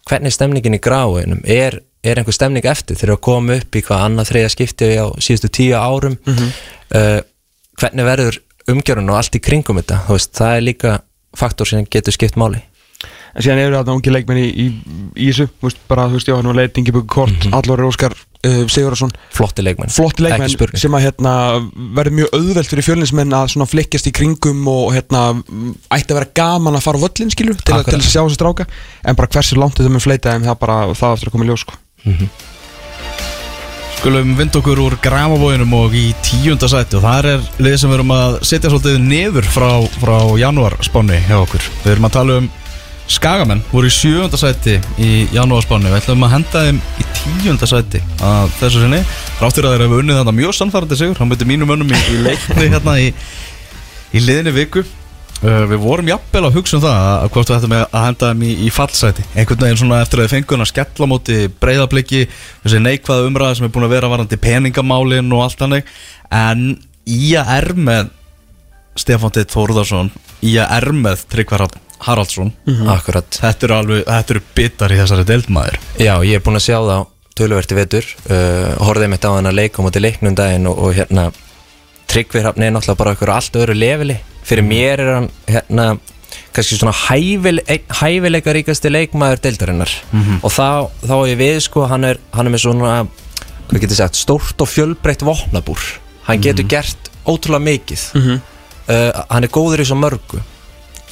[0.09, 2.99] Hvernig er stemningin í gráinum, er, er einhver stemning eftir?
[2.99, 6.19] Þegar að koma upp í hvað annað þriða skipti á síðustu tíu árum.
[6.95, 7.21] Uh,
[7.79, 10.97] hvernig verður umgjörun og allt í kringum þetta, veist, það er líka
[11.39, 12.63] faktor sem getur skipt máli.
[13.37, 14.67] En síðan eru þarna ungi leikmenn í, í,
[15.15, 18.15] í þessu, veist, bara, þú veist, Jóhann og Leit, Ingi Bugg Kort, mm Allur Óskar
[18.17, 21.33] uh, Sigurðarsson, flotti leikmenn, flotti leikmenn sem að hérna,
[21.99, 25.27] verður mjög auðvelt fyrir fjölinsmenn að flikkjast í kringum og hérna,
[25.95, 28.67] ætti að vera gaman að fara völlin, skilu, til, til að sjá þessi stráka.
[29.05, 31.53] En bara hversu langt þetta með fleita þeim, það bara, það aftur að koma í
[31.53, 31.79] ljós, sko.
[33.99, 37.97] Skulum vind okkur úr gramabóinum og í tíunda sæti og það er liðið sem við
[37.99, 41.67] erum að setja svolítið niður frá, frá janúarspáni hjá okkur.
[41.83, 42.49] Við erum að tala um
[43.09, 45.89] Skagamenn, voru í sjöunda sæti í janúarspáni.
[45.89, 49.01] Við ætlum að henda þeim í tíunda sæti að þessu sinni.
[49.41, 51.19] Ráttur að þeir hafa unnið þetta mjög sannfærandi sigur.
[51.23, 53.09] Hann myndi mínum önnum í, í leikni hérna í,
[54.13, 54.85] í liðinni viku.
[55.39, 58.41] Uh, við vorum jafnvel að hugsa um það að, hvort við ættum að henda þeim
[58.43, 59.25] í, í fallsæti.
[59.39, 62.23] Einhvern veginn svona eftir að þið fengun að skella móti breyðabliki,
[62.65, 65.93] þessi neikvæða umræða sem er búin að vera varandi peningamálin og allt hannig
[66.35, 66.65] en
[67.07, 68.09] í að er með
[68.99, 70.11] Stefán Titt Þórðarsson
[70.43, 71.69] í að er með Tryggvar
[72.03, 72.51] Haraldsson.
[72.91, 73.39] Akkurat.
[73.39, 76.77] Þetta eru alveg, þetta eru bitar í þessari deildmaður Já, ég er búinn að sjá
[76.79, 77.05] það
[77.39, 78.11] tölverti vetur.
[78.27, 81.29] Uh, horfði mitt á hann að leika móti leiknum daginn og, og hérna
[82.11, 84.19] Tryggvi Hrafni er náttúrulega bara okkur allt öðru leveli
[84.49, 85.89] fyrir mér er hann hérna
[86.57, 87.61] kannski svona hæfil,
[88.01, 89.93] hæfileika ríkasti leikmaður deildarinnar.
[90.43, 92.93] Og þá, þá er ég við sko hann er, hann er með svona
[93.69, 95.83] hvað getur sagt, stórt og fjölbreytt vopnabúr.
[96.29, 98.05] Hann getur gert ótrúlega mikið.
[98.89, 100.41] Uh, hann er góður í svo mörgu.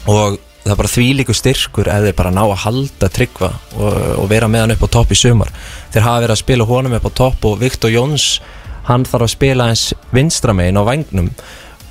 [0.09, 4.31] Og það er bara þvílíku styrkur ef þeir bara ná að halda tryggva og, og
[4.33, 5.53] vera með hann upp á topp í sumar.
[5.95, 8.41] Þeir hafa verið að spila honum upp á topp og Viktor Jóns
[8.89, 11.31] hann þarf að spila eins vinstramegin á vagnum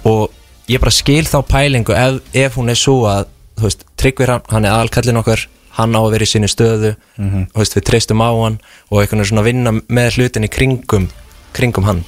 [0.07, 0.33] og
[0.71, 4.47] ég bara skil þá pælingu ef, ef hún er svo að þú veist, tryggvir hann,
[4.51, 7.87] hann er aðalkallin okkar hann á að vera í sinni stöðu og þú veist, við
[7.91, 11.09] treystum á hann og einhvern veginn svona vinna með hlutin í kringum
[11.55, 12.03] kringum hann.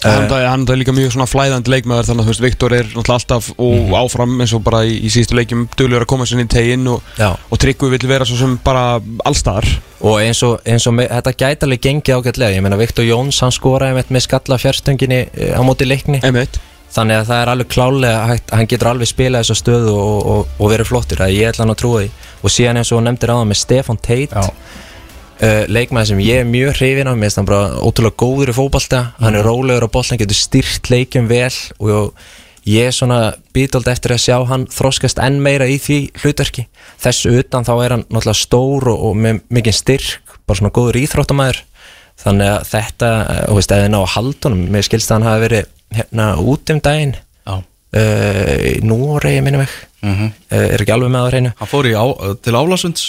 [0.00, 2.86] Hann, uh, hann er líka mjög svona flæðandi leikmaður þannig að þú veist, Viktor er
[2.88, 6.40] náttúrulega alltaf og áfram eins og bara í, í síðustu leikjum duglegur að koma sér
[6.40, 8.96] inn í teginn og, og Tryggvi vill vera svo sem bara
[9.28, 9.68] allstaðar
[10.00, 13.42] og eins og, eins og með, þetta gæti alveg gengið ágætlega, ég meina Viktor Jóns
[13.44, 16.24] hann skoraði með, skalla fjárstöngin á móti leikni.
[16.24, 16.56] Einmitt.
[16.94, 20.52] Þannig að það er alveg klálega hægt, hann getur alveg spilað þessa stöðu og, og,
[20.58, 22.10] og verið flottur, að ég ætla hann að trúa því.
[22.40, 24.44] Og síðan eins og nefndir á það með Stefan Tate
[25.40, 28.56] uh, leikmaður sem ég er mjög hrifin af mér finnst hann bara ótrúlega góður í
[28.56, 32.14] fótbalta hann er rólegur á boltan, getur styrt leikjum vel og
[32.68, 33.20] ég er svona
[33.56, 36.66] býtold eftir að sjá hann þroskast enn meira í því hlutverki.
[37.00, 41.00] Þessu utan þá er hann náttúrulega stór og, og með mikið styrk bara svona góður
[41.00, 41.64] íþróttamæður
[42.20, 45.44] þannig að þetta, eh, þú veist, eða ná að haldunum mér skilst að hann hafi
[45.46, 47.16] verið hérna út um daginn.
[47.46, 47.56] Já.
[47.56, 49.72] uh, í Núrei, minnum ég
[50.02, 50.30] Mhm.
[50.52, 51.52] uh, er ekki alveg með á hreinu.
[51.58, 52.04] Hann fór í á,
[52.42, 53.02] til Álasunds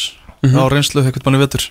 [0.44, 1.70] á reynslu ekkert manni vetur.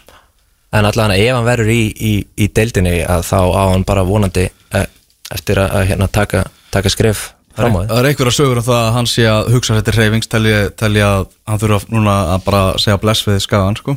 [0.73, 4.47] En allavega ef hann verður í, í, í deildinni að þá á hann bara vonandi
[4.75, 4.87] uh,
[5.35, 8.79] eftir að, að hérna, taka, taka skref fram á Það er einhverja sögur um það
[8.87, 12.63] að hann sé að hugsa þetta reyfings telja, telja að hann þurfa núna að bara
[12.79, 13.97] segja bless við skagan sko.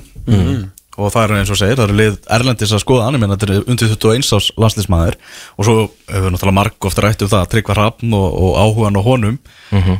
[0.97, 3.33] Og það er eins og segir, það eru lið Erlendis að skoða hann, ég menn
[3.33, 5.17] þetta er undir 21 ás landslísmaður
[5.57, 5.75] og svo
[6.11, 9.39] hefur við náttúrulega marg ofta rætt um það, Tryggvar Hrafn og, og áhugan á honum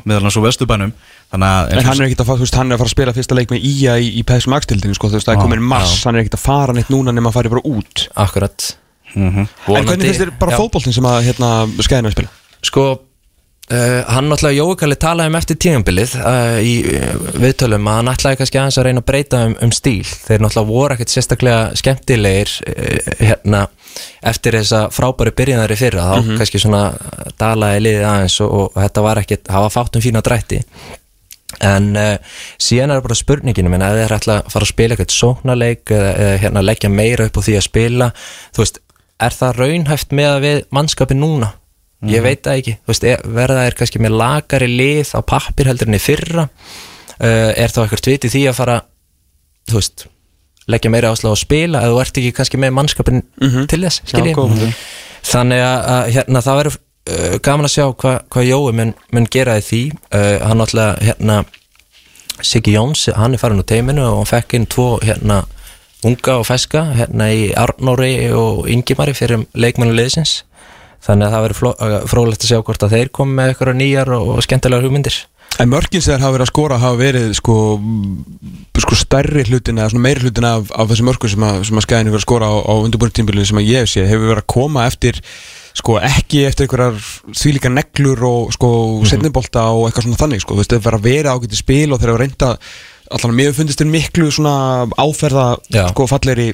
[0.05, 0.93] meðal hans og að
[1.33, 3.37] En hann er ekkert að fara, þú veist, hann er að fara að spila fyrsta
[3.37, 5.93] leik með IA í, í PSM Max-tildinu, sko, þú veist, það er Já, komin mars,
[6.05, 8.03] hann er ekkert að fara neitt núna nema að fara bara út.
[8.21, 8.67] Akkurat.
[9.17, 10.59] En hvernig finnst þér bara Já.
[10.61, 12.31] fótboltin sem að, hérna, skæðinu að spila?
[12.69, 12.85] Sko,
[13.71, 18.39] uh, hann náttúrulega Jóikalli talaði um eftir tíðanbilið uh, í uh, viðtölum að hann ætlaði
[18.41, 20.03] kannski aðeins að reyna að breyta um, um stíl.
[20.03, 23.63] Þeir náttúrulega voru ekkert sérstaklega skemmtilegir uh, hérna
[24.25, 26.09] eftir þessa frábæri byrjanari fyrra.
[26.09, 26.83] Þá kannski svona
[27.39, 30.61] dalaði liðið aðeins og, og þetta var ekkert, það var fátt um fína drætti.
[31.63, 31.91] En
[32.57, 36.07] síðan er bara spurningin menn að er ætla að fara að spila eitthvað sóknarleik eða,
[36.23, 38.79] eða hérna leggja meira upp á því að spila þú veist,
[39.21, 41.51] er það raunhæft með að við mannskapi núna
[42.11, 45.87] ég veit það ekki, veist, er- verða er kannski með lagari lið á pappir heldur
[45.91, 46.47] enn í fyrra?
[47.23, 48.77] Uh, er þá eitthvað tviti því að fara
[49.69, 50.05] þú veist,
[50.67, 53.21] leggja meira áslag á spila eða þú ert ekki kannski með mannskapin
[53.69, 54.73] til þess, skiljið góð punktur.
[55.29, 59.27] þannig að, að hérna, það verður uh, gaman að sjá hvað hva Jói mun, mun
[59.31, 59.81] gera því.
[60.11, 61.43] Uh, hann náttúrulega hérna
[62.43, 65.43] Siggi Jóns, hann er farin úr teiminu og hann fekk inn tvo hérna
[66.03, 70.41] unga og feska hérna í Arnóri og Ingimari fyrir leikmennu liðsins
[71.03, 74.33] þannig að það verður frólægt að sjá hvort að þeir komi með eitthvað nýjar og,
[74.37, 75.21] og skemmtilegar hugmyndir
[75.61, 77.55] En mörgin sem þeir hafa verið að skora hafa verið sko,
[78.81, 82.13] sko stærri hlutin eða meiri hlutin af, af þessi mörgum sem að, sem að skæðinu
[82.13, 84.87] verið að skora á, á undirbúrtímbilinu sem að ég hef sé hefur verið að koma
[84.89, 85.19] eftir
[85.77, 86.97] sko ekki eftir einhverjar
[87.37, 88.71] þvílíka neglur og sko
[89.03, 89.11] Mhm.
[89.11, 92.01] setnibolta og eitthvað svona þannig sko, þú veist, þeir verið að vera ágæti spil og
[92.01, 92.49] þeir hafa reynda
[93.13, 94.55] allan mér fundist þeir miklu svona
[94.97, 95.85] áferða Já.
[95.93, 96.49] sko falleri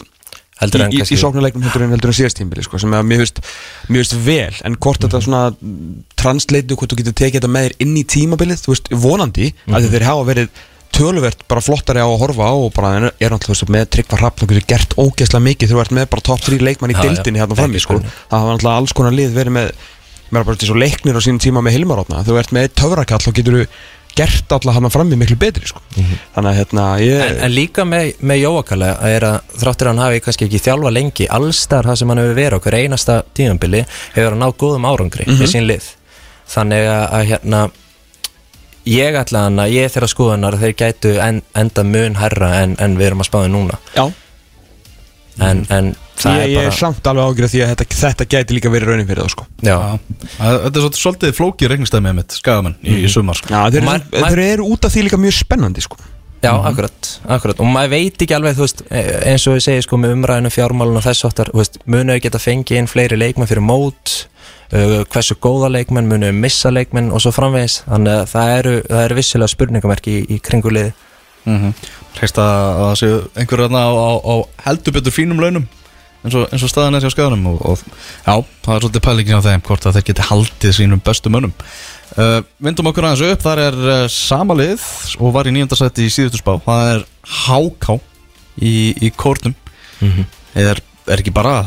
[0.59, 3.05] Heldur í, en í, í sóknarleiknum heldur en heldur en síðast tímbili sko, sem að
[3.07, 3.39] mér finnst,
[3.87, 4.57] mér finnst vel.
[4.67, 5.43] En hvort þetta svona
[6.19, 9.79] transleitu hvort þú getur tekið þetta með þér inn í tímabilið þú veist, vonandi, mm
[9.79, 10.59] að þeir hafa verið
[10.99, 14.19] töluvert bara flottari á að horfa á og bara er, er náttúrulega veist, með tryggva
[14.19, 17.03] hrapp þú getur gert ógeðslega mikið, þú ert með bara top 3 leikmann í já.
[17.05, 17.99] dildinni hérna frammi Ekki sko.
[18.01, 19.71] það hafa náttúrulega alls konar lið verið með
[20.33, 23.37] mér bara til svo leiknir á sínum tíma með Hilmarótna þú ert með töfrakall og
[23.37, 23.61] getur
[24.19, 25.81] gert alla hann frammi miklu betri sko.
[26.35, 30.23] þannig að hérna ég en, en líka með, með Jóakalla er að þráttur hann hafi
[30.25, 34.43] kannski ekki þjálfa lengi allstar það sem hann hefur verið hver einasta tíðanbili hefur hann
[34.43, 35.93] náð góðum árangri með sín lið.
[36.49, 37.61] Þannig að, að hérna
[38.89, 42.75] ég ætla hann að ég þeirra skoðunar að þeir gætu en, enda mun herra en,
[42.81, 43.79] en við erum að spáði núna.
[43.95, 44.05] Já,
[45.45, 48.27] en, en það ég, er ég bara er samt alveg ágjörð því að þetta, þetta
[48.33, 49.45] gæti líka verið raunin fyrir það sko.
[49.63, 49.75] já,
[50.37, 53.47] Það- Þetta er svolítið- svolítið flókið reiknistæmi mitt, skagamenn í, í sumar sko.
[53.53, 55.97] Já, þeir, Maður- eru, þeir eru út af því líka mjög spennandi sko.
[56.41, 57.59] já akkurat, akkurat.
[57.59, 60.51] Og maður veit ekki alveg þú veist e- eins og við segja sko með umræðinu
[60.55, 61.49] fjármálun og þess áttar
[61.85, 64.25] munu við geta fengið inn fleiri leikmenn fyrir mót?
[64.71, 67.81] Uh, hversu góða leikmenn munu við missa leikmenn og svo framvegis?
[67.89, 70.93] Þannig að það eru, það eru vissilega spurningamerki í, í kringuliði
[71.45, 71.73] mm
[72.19, 74.35] Hreist að það séu einhverju þarna á, á, á
[74.67, 75.67] heldur betur fínum launum
[76.23, 78.33] eins og, eins og staðan er hjá skaganum og, og já,
[78.65, 81.53] það er svolítið pælingin á þeim hvort að þeir geti haldið sínum bestu mönnum.
[82.17, 84.85] Uh, Vindum okkur aðeins upp, þar er uh, sama lið
[85.19, 86.55] og var í nýjöndasætti í síðustu spá.
[86.65, 87.05] Það er
[87.45, 87.99] HK
[88.59, 88.73] í,
[89.07, 89.55] í kórnum.
[90.59, 91.61] Er, er ekki bara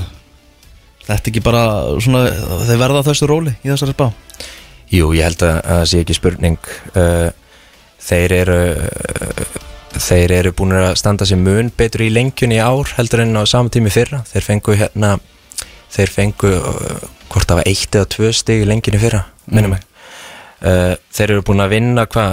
[1.06, 1.62] þetta ekki bara
[2.02, 2.24] svona,
[2.66, 4.08] þeir verða þessu róli í þessari spá?
[4.92, 7.28] Jú, ég held að að það sé ekki spurning uh,
[8.02, 8.58] þeir eru
[10.00, 13.42] þeir eru búin að standa sér mun betur í lengjunni í ár heldur en á
[13.48, 14.22] saman tími fyrra.
[14.30, 15.16] Þeir fengu hérna
[15.92, 19.82] þeir fengu uh, hvort var eitt eða tvö stig í lengjunni fyrra mig.
[20.62, 22.24] Uh, þeir eru búin að vinna hva,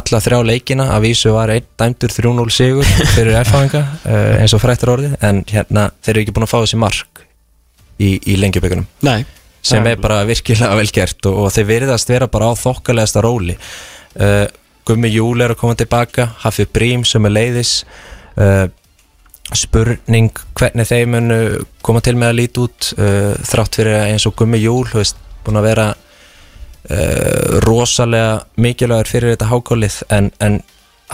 [0.00, 4.62] alla þrjá leikina að vísu var einn dæmdur 3-0 sigur fyrir F-fáinga uh, eins og
[4.64, 7.22] frættur orðið en hérna þeir eru ekki búin að fá þessi mark
[8.02, 8.88] í, í lengjubökunum.
[9.06, 9.20] Nei.
[9.68, 13.54] Sem er bara virkilega vel gert og, og þeir veriðast vera bara á þokkalegasta róli.
[14.18, 14.46] Uh,
[14.88, 17.72] Gummi Júl er að koma tilbaka Hafi Brím sem er leiðis.
[18.38, 18.66] Uh,
[19.56, 21.38] spurning hvernig þeir munu
[21.84, 25.20] koma til með að líti út uh, þrátt fyrir eins og Gummi Júl þú veist,
[25.46, 30.60] búin að vera uh, rosalega mikilvægur fyrir þetta hákólið en, en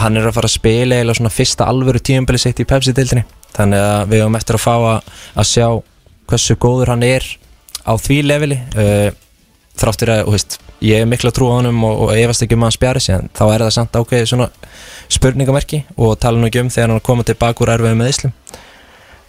[0.00, 3.22] hann er að fara að spila eða svona fyrsta alvöru tíumbeli sitt í Pepsi-dildinni
[3.54, 5.68] þannig að við höfum eftir að fá að, að sjá
[6.30, 7.28] hversu góður hann er
[7.86, 9.10] á því leveli uh,
[9.78, 12.64] þráttur að, þú veist, ég er mikla trú á honum og, og efast ekki um
[12.64, 14.48] að hann spjari en þá er það samt ákveðið svona
[15.12, 18.34] spurningamerki og tala nú ekki um þegar hann komið tilbaka úr erfiðum með Íslum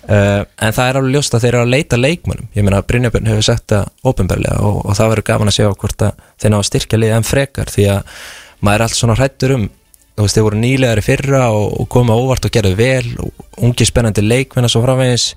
[0.09, 2.49] uh, en það er alveg ljóst að þeir eru að leita leikmönnum.
[2.55, 6.05] Ég meina Brynjabjörn hefur sagt það ópenbarlega og, og það verður gaman að sjá hvort
[6.09, 8.13] að þeir ná að styrkja liðið en frekar því að
[8.59, 9.67] maður er allt svona hrættur um
[10.15, 13.63] þú veist, þeir voru nýlegar í fyrra og, og komið óvart og gerðu vel og
[13.67, 15.33] ungi spennandi leikmenn og svo framvegis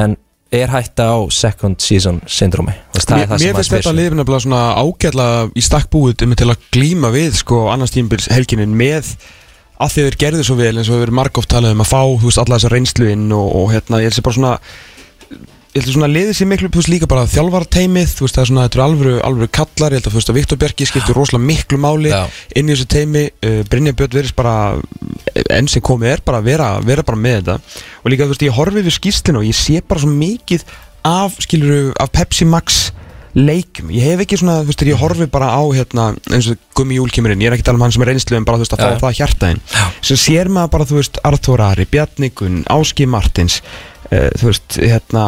[0.00, 0.16] en
[0.54, 4.18] er hætta á second season syndromi veist, það Mér, er það mér sem finnst maður
[4.18, 8.74] þetta að svona ágætla í stakkbúið um til að glíma við sko annars tímbils helginin
[8.78, 9.14] með
[9.84, 12.26] að þeir gerðu svo vel eins og við erum margóft talað um að fá þú
[12.28, 14.58] veist, alla þessa reynslu inn og, og hérna, ég held sér bara svona
[15.74, 18.50] ég held að svona liðið sér miklu veist, líka bara þjálfarteimið þú veist það er
[18.50, 21.18] svona, þetta eru alvöru, alvöru kallar ég held að þú veist að Viktor Bjarki skiptir
[21.18, 22.20] rosalega miklu máli Já.
[22.54, 24.54] inn í þessu teimi uh, Brynja Björn verðist bara
[25.50, 27.82] enn sem komið er bara að vera, vera bara með þetta.
[28.04, 30.66] Og líka þú veist ég horfi við skýslinu og ég sé bara svo mikið
[31.04, 32.90] af skiluru af Pepsi Max
[33.34, 37.00] leikum, ég hef ekki svona, þú veist, ég horfi bara á hérna, eins og Gummi
[37.00, 38.60] Júl kemur inn ég er ekki að tala um hann sem er reynslu en bara,
[38.60, 39.64] þú veist, að fá það hjartaðinn
[40.06, 44.78] sem sér maður bara, þú veist, Arthur Ari Bjarni Gunn, Áski Martins uh, þú veist,
[44.78, 45.24] hérna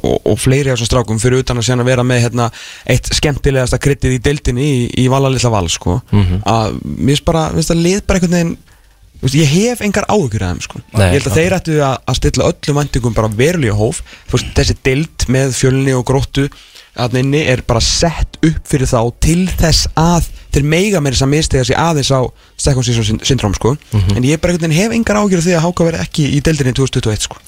[0.00, 2.48] og, og fleiri af þessum strákum fyrir utan að sérna vera með, hérna,
[2.90, 6.00] eitt skemmtilegasta kryttið í deildinni í, í Vala Lilla Val, sko,
[6.42, 8.56] að mér finnst bara, mér finnst að lið bara einhvern veginn
[9.22, 10.80] veist, ég hef engar áhugur að þeim sko.
[10.94, 14.02] Nei, ég held að þeir ættu að, að stilla öllum vendingum bara verulega hóf
[14.32, 16.48] veist, þessi deild með fjölni og gróttu
[16.98, 21.26] að inni er bara sett upp fyrir þá til þess að þeir meiga með þess
[21.26, 22.20] að mistega sig aðeins á
[22.58, 23.76] Stockholm Season syndrom sko.
[23.92, 27.28] en ég bara hef engar áhugur af því að Háka verði ekki í deildinni 2021
[27.28, 27.38] sko.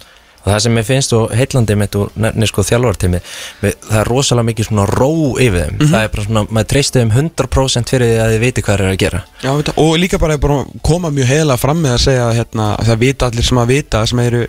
[0.41, 3.21] Og það sem ég finnst og heitlandi mitt og nefnir sko þjálfartími
[3.61, 5.77] það er rosalega mikið svona ró yfir þeim.
[5.77, 5.93] Mhm.
[5.93, 8.85] það er bara svona, maður treysti þeim 100% fyrir því að þið viti hvað þeir
[8.87, 9.23] eru að gera.
[9.43, 13.03] Já, og líka bara, bara koma mjög heiðlega fram með að segja hérna, að það
[13.05, 14.47] vita allir sem að vita sem eru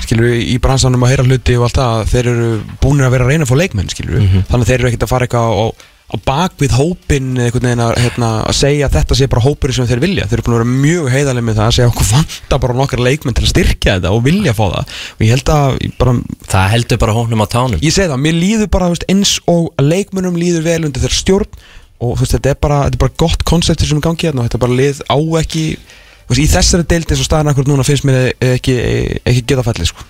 [0.00, 2.50] skilur í bransanum að heyra hluti og allt það að þeir eru
[2.82, 5.12] búinir að vera að reyna að fá leikmenn skilur þannig að þeir eru ekkert að
[5.12, 5.66] fara eitthvað á,
[6.10, 9.76] á bak við hópin einhvern veginn að, hérna, að segja að þetta sé bara hópurinn
[9.76, 10.26] sem þeir vilja.
[10.26, 13.02] Þeir eru búin að vera mjög heiðaleg með það að segja okkur vantar bara nokkar
[13.06, 14.96] leikmenn til að styrkja þetta og vilja fá það.
[15.14, 16.16] Og ég held að bara,
[16.50, 17.78] það heldur bara hóknum á tánum.
[17.84, 21.64] Ég segi það, mér líður bara veist, eins og leikmennum líður vel undir þeirra stjórn.
[22.00, 24.48] Og veist, þetta er bara, þetta er bara gott koncept sem er gangi hérna og
[24.48, 27.86] þetta er bara lið á ekki veist, í þessari deildi eins og staðan akkur núna
[27.86, 28.80] finnst mér ekki,
[29.20, 30.06] ekki geta fallið sko.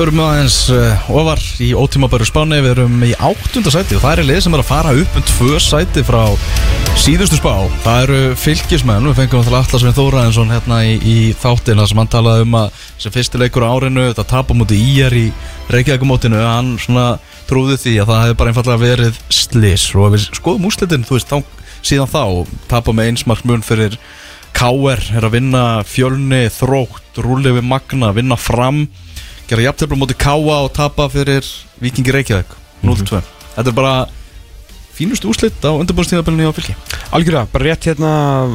[0.00, 2.56] Förum aðeins uh, ofar í ótímabæru spáni.
[2.64, 5.24] Við erum í áttunda sæti og það er lið sem er að fara upp um
[5.28, 6.22] tvö sæti frá
[6.96, 7.50] síðustu spá.
[7.84, 12.46] Það eru fylgismenn, við fengum alltaf Atlasvinn Þóraðinsson hérna í, í þáttina sem hann talaði
[12.46, 15.26] um að sem fyrsti leikur á árinu þetta tapa múti íjar í
[15.68, 17.04] Reykjavíkumótinu hann svona
[17.50, 21.28] trúði því að það hefði bara einfallega verið slis og við skoðum úslitin, þú veist,
[21.28, 22.24] þá, síðan þá
[22.72, 24.00] tapa með einsmarkmun fyrir
[24.56, 25.04] K.R.
[25.12, 28.86] er að vinna fjölni, þrótt, rúli við Magna, vinna fram
[29.50, 31.44] gera jafntefla móti Káa og tapa fyrir
[31.82, 33.20] Vikingi Reykjavík 0-2
[33.56, 33.94] Þetta er bara
[35.00, 36.74] fínustu úslit á undirbúrstíðabilinu á fylki
[37.16, 38.10] Algjörlega, bara rétt hérna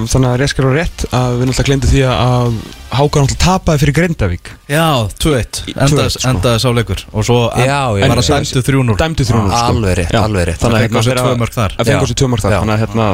[0.07, 2.51] þannig að rétt skar og rétt að við náttúrulega glemdi því að
[2.95, 4.85] Háka náttúrulega tapaði fyrir Grindavík Já,
[5.25, 6.29] 2-1 Í- Endaði 2-1, sko.
[6.31, 8.37] endaði sá leikur og svo en, Já, já, bara já.
[8.37, 9.63] dæmdu 3-0 dæmdu 3-0 sko.
[9.73, 10.61] Alveg rétt, alveg rétt.
[10.61, 11.75] Þannig að Það hérna þessi þeirra- tvö mörk þar.
[11.79, 11.99] Það Já.
[12.05, 12.55] þessi tvö mörk þar.
[12.61, 13.07] Þannig að, hérna,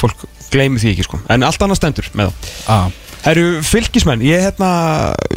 [0.00, 1.20] fólk gleymi því ekki sko.
[1.28, 2.32] En allt annað stendur með
[2.64, 4.70] það Það eru fylgismenn, ég er hérna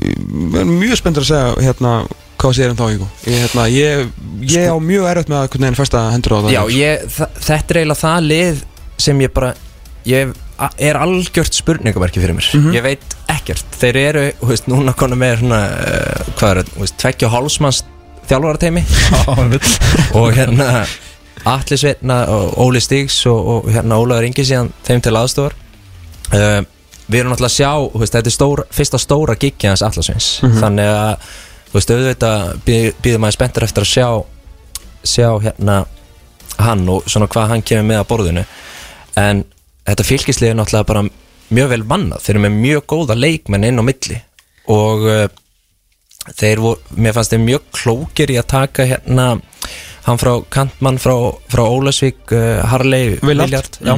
[0.02, 1.94] ég er mjög spenntur að segja hérna
[2.42, 4.08] hvað sér um þá Ígo ég, hérna, ég,
[4.50, 7.58] ég á mjög erfitt með að hvernig enn fæsta hendur á það Já, ég, þetta
[7.58, 8.64] er eiginlega það lið
[9.02, 9.52] sem ég bara
[10.08, 10.34] ég
[10.82, 12.50] er algjört spurningamarki fyrir mér.
[12.54, 12.74] Mhm.
[12.76, 17.32] ég veit ekkert, þeir eru veist, núna konu með svona uh, hvað er þetta, tveggja
[17.34, 17.84] hálsmanns
[18.30, 18.84] þjálfarateimi
[20.20, 20.86] og hérna
[21.50, 25.56] Atli Sveitna og Óli Stígs og, og hérna Ólaður Ingi síðan þeim til aðstofar
[26.38, 26.62] uh,
[27.12, 30.28] við erum náttúrulega að sjá veist, þetta er stóra, fyrsta stóra giggi hans Atlasveins
[30.62, 31.26] þannig að
[31.72, 34.08] þú veist, auðvitað býð- býður maður spenntur eftir að sjá
[35.04, 35.76] sjá hérna
[36.62, 38.44] hann og svona hvað hann kemur með að borðinu.
[39.18, 39.40] En
[39.88, 41.04] þetta fylgislið er náttúrulega bara
[41.52, 44.20] mjög vel vannað þeir eru með mjög góða leikmenn inn á milli.
[44.72, 45.24] Og uh,
[46.38, 49.26] þeir voru, mér fannst þeir mjög klókir í að taka hérna
[50.06, 51.16] hann frá Kantmann frá,
[51.50, 53.80] frá Ólasvík uh, Harley Willard.
[53.82, 53.96] já,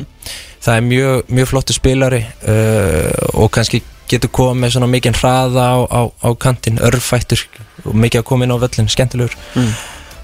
[0.64, 5.68] það er mjög, mjög flottu spilari uh, og kannski getur komið með svona mikinn hraða
[5.74, 7.44] á, á, á kantinn, örfættur
[7.84, 9.36] og mikið að koma inn á völlin, skemmtilegur.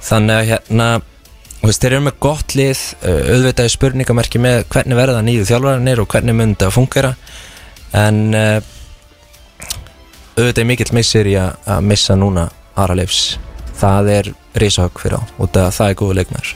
[0.05, 0.89] Þannig að hérna
[1.63, 6.03] veist, þeir eru með gott lið uh, auðvitað er spurningamerki með hvernig verða nýju þjálfararnir
[6.03, 7.13] og hvernig myndi að fungera
[7.99, 8.59] en uh,
[10.37, 12.47] auðvitað er mikill missir í að, missa núna
[12.79, 13.35] Ara Leifs.
[13.79, 16.55] Það er risahögg fyrir á og það, það er góðu leikmær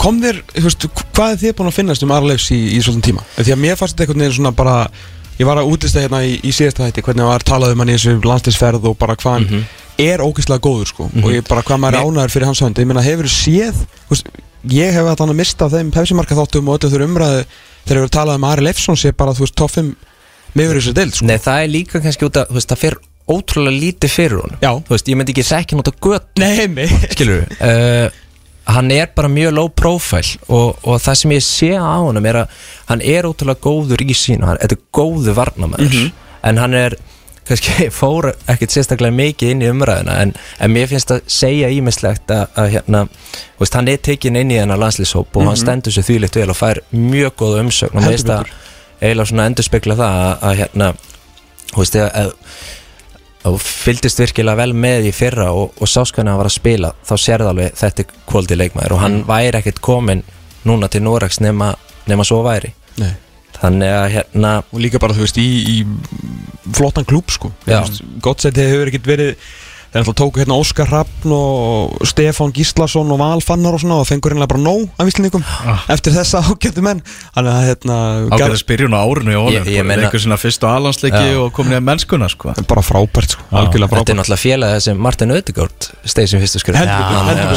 [0.00, 3.24] kom þér, veist, hvað er þið búin að finnast um Arleifs í, í svolítinn tíma?
[3.36, 4.76] Því að mér fannst þetta einhvern veginn svona bara
[5.38, 7.92] ég var að útlista hérna í, í síðasta þætti hvernig það var talað um hann
[7.92, 9.64] í þessu landslisferð og bara hvað hann
[9.98, 11.08] er ógeðslega góður sko.
[11.22, 12.78] Og ég bara hvað maður er ánæður fyrir hans hönd.
[12.78, 14.28] Ég meina hefur séð, veist,
[14.70, 17.40] ég hef að hann að mista af þeim pepsimarka þáttum og öllu þurr umræðu
[17.88, 19.92] þegar hefur talað um Ari Leifsson sé bara, þú veist, toffum
[20.58, 21.28] meður þessu deild sko.
[21.28, 24.70] Nei, það er líka kannski út að, veist, það fer ótrúlega lítið fyrir Já.
[24.86, 26.30] Þú veist, ég myndi ekki sekja nota gött
[27.12, 28.06] skilur uh,
[28.68, 32.42] hann er bara mjög low profile og, og það sem ég sé á honum er
[32.44, 36.10] að hann er ótrúlega góður í sín hann, er góðu varnamæður
[36.48, 36.98] en hann er
[37.48, 42.30] kannski fór ekkert sérstaklega mikið inn í umræðuna en, en mér finnst að segja ímislegt
[42.34, 43.04] að, að hérna,
[43.60, 46.58] veist, hann er tekin inn í hennar landslýshóp og hann stendur sér þvílitt vel og
[46.58, 47.96] fær mjög góða umsögn.
[47.96, 48.52] Og mér finnst að
[49.00, 50.90] eiginlega svona endurspegla það að, að hérna,
[51.72, 52.32] þú veist, að
[53.46, 56.90] og fylgdist virkilega vel með í fyrra og, og sásk hvernig hann var að spila
[57.06, 60.24] þá sérði alveg þetta er kvöldi leikmaður og hann væri ekkert komin
[60.66, 61.72] núna til Norex nema,
[62.10, 63.12] nema svo væri Nei.
[63.60, 67.84] þannig að hérna og líka bara þú veist í, í flottan klúb sko Já.
[68.24, 69.48] Gottsæti hefur ekkert verið
[69.92, 74.06] þeir alltaf tóku hérna Óskar Hrafn og Stefán Gíslason og Val Fannar og svona og
[74.08, 75.44] fengur hérna bara nóg af víslendingum
[75.94, 77.00] eftir þessa ágættu menn.
[77.36, 77.96] Þannig að hérna
[78.36, 81.38] Ágæða spyrjun á árinu í meina- Leikur svona fyrstu alansleiki Já.
[81.40, 82.52] og komin í mennskuna sko.
[82.68, 84.18] bara frábært sko, algjörlega Þetta er frábært.
[84.20, 87.04] náttúrulega félagið sem Martin Ödegård steið sem fyrstu heldur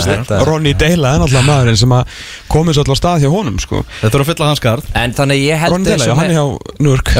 [0.08, 2.16] betur Ronny Deila er náttúrulega maðurinn sem að
[2.52, 3.84] komið svo alltaf á stað hjá honum sko.
[4.02, 4.88] Þetta er að fylla hans garð.
[4.96, 6.46] En þannig ég held Ronny Deila, já, hann er hjá
[6.82, 7.12] Nurk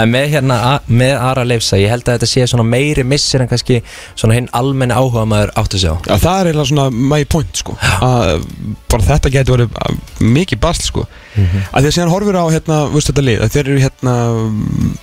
[0.00, 0.56] er með hérna,
[0.88, 3.80] með Ara Leifsa Ég held að þetta sé meiri missir en kannski
[4.18, 5.96] Svona hinn almenni áhuga maður áttu sig á.
[6.04, 7.76] Já, það er eiginlega svona my point sko.
[8.04, 8.44] Að
[8.90, 9.98] bara þetta getur verið að,
[10.38, 11.04] mikið basl sko.
[11.36, 14.14] Að því að síðan horfir á hérna, veist þetta lið að þeir eru hérna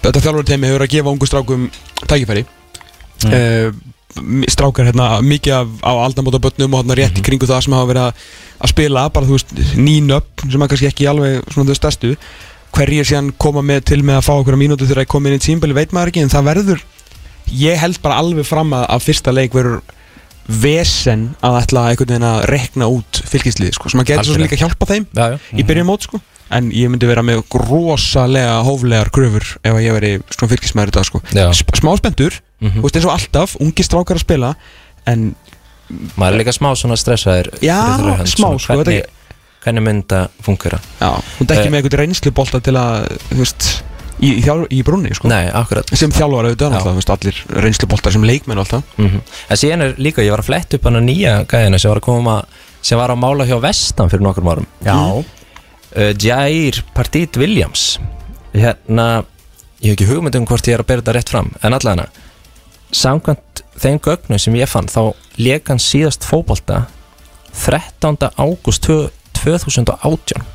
[0.05, 1.69] þetta þjálfur teimi hefur að gefa ungu strákum
[2.05, 2.45] tækifæri.
[3.25, 3.79] Mm.
[4.49, 7.89] strákar hérna mikið af, á aldamóta börnum og hérna rétt í kringu það sem hafa
[7.89, 8.27] verið að,
[8.61, 12.13] að spila bara þú veist nýnöpp sem er kannski ekki alveg svona þau stærstu.
[12.77, 15.41] Hverjir síðan koma með til með að fá okkur mínútu þegar það er komin inn
[15.41, 16.85] í tímbili veit maður ekki en það verður
[17.51, 19.81] ég held bara alveg fram að, að fyrsta leik verður
[20.47, 24.55] vesen að ætla einhvern veginn að rekna út fylgislið sko, sem að geta svo líka
[24.59, 25.37] hjálpa þeim Já, já.
[25.59, 26.21] í byrjun mót sko.
[26.55, 31.03] En ég myndi vera með rosalega hóflegar gröfur ef að ég veri svona fylgismæður þetta
[31.09, 31.21] sko.
[31.75, 32.79] Smá spendur, Mhm.
[32.79, 34.55] þú veist eins og alltaf ungi strákar að spila
[35.05, 35.35] en
[36.17, 38.59] Maður er líka smá svona stressaður Já, hönd, smá, svona.
[38.59, 39.03] sko, Hvernig,
[39.63, 41.69] hvernig mynda fungera já, þú ert ekki Eh.
[41.71, 43.67] með einhvern reynslubolta til að þú veist,
[44.19, 44.43] í, í,
[44.77, 45.29] í brunni sko.
[45.31, 45.89] Nei, akkurat.
[45.97, 50.33] Sem þjálfar auðvitað, veist, allir reynsluboltar sem leikmenn alltaf mm En síðan er líka, ég
[50.33, 52.37] var að fletta upp hann að nýja gæðina sem var að koma
[52.81, 54.67] sem var að mála hjá Vestan fyrir nokkur árum.
[54.85, 54.97] Já.
[55.97, 57.97] Uh, Jair Partít Williams.
[58.53, 59.25] Hérna
[59.81, 62.07] ég hef ekki hugmynd um hvort ég er að bera þetta rétt fram en allavega
[62.97, 66.85] samkvæmt þeim gögnum sem ég fann þá leik hann síðast fótbolta
[67.65, 68.17] 13.
[68.37, 70.45] ágúst 2018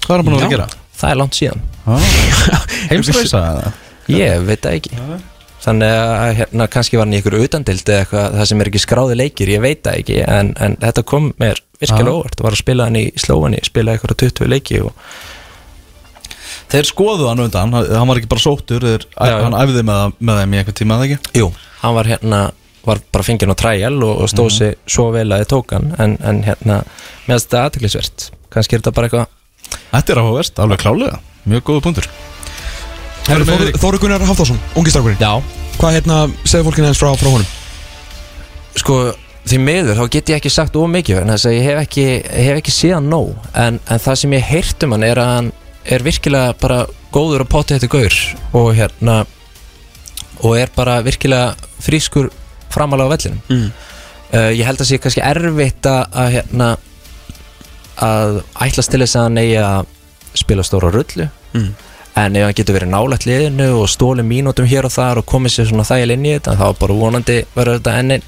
[0.00, 0.68] Hvað er hann búin að vera að gera?
[1.00, 1.64] Það er langt síðan
[2.90, 3.72] Heimsreisa eða?
[4.10, 5.02] ég veit það ekki
[5.60, 8.84] þannig að hérna kannski var hann í ykkur utandildi eða eitthvað það sem er ekki
[8.84, 12.16] skráði leikir ég veit það ekki en, en þetta kom mér virkilega Já.
[12.16, 14.96] óvart var að spila hann í Slóani spila ykkur 20 leiki og
[16.70, 19.40] Þeir skoðu hann undan, hann var ekki bara sóttur þeir, Já.
[19.42, 21.40] Hann æfði með, með þeim í einhvern tíma, eða ekki?
[21.40, 21.48] Jú,
[21.80, 22.38] hann var hérna
[22.86, 25.90] var bara fengið á træjal og, og stóð sig svo vel að þið tók hann
[26.00, 26.78] en, en hérna,
[27.26, 29.26] meðan þetta er aðteklisvert kannski er þetta bara eitthvað
[29.90, 31.18] Þetta er áhugavert, alveg klálega
[31.50, 32.06] Mjög góða punktur.
[33.26, 35.20] Herru, með Þór- Þóri Gunnar Hafþórsson, ungi strákurinn.
[35.22, 35.32] Já,
[35.80, 37.46] Hvað hérna, segðu fólkinu eins frá, frá honum?
[38.76, 38.96] Sko
[39.48, 42.58] því miður þá get ég ekki sagt ómikið en þess að ég hef ekki, hef
[42.60, 43.30] ekki síðan nóg.
[43.56, 45.48] En, en það sem ég heyrt um hann er að hann
[45.96, 46.82] er virkilega bara
[47.14, 48.18] góður og potið þetta gaur
[48.60, 49.16] og hérna
[50.44, 52.28] og er bara virkilega frískur
[52.70, 53.40] framalega á vellinum.
[53.48, 53.72] Mm.
[54.36, 56.68] uh, ég held að sé kannski erfitt að, að hérna
[58.04, 59.94] að ætlast til þess að hann eigi að
[60.40, 61.28] spila stóra rullu.
[61.50, 61.70] Mm.
[62.20, 65.54] en ef hann getur verið nálægt liðinu og stóli mínútum hér og þar og komið
[65.54, 68.26] sér svona þægileg inn í þetta þá bara vonandi verður þetta enn einn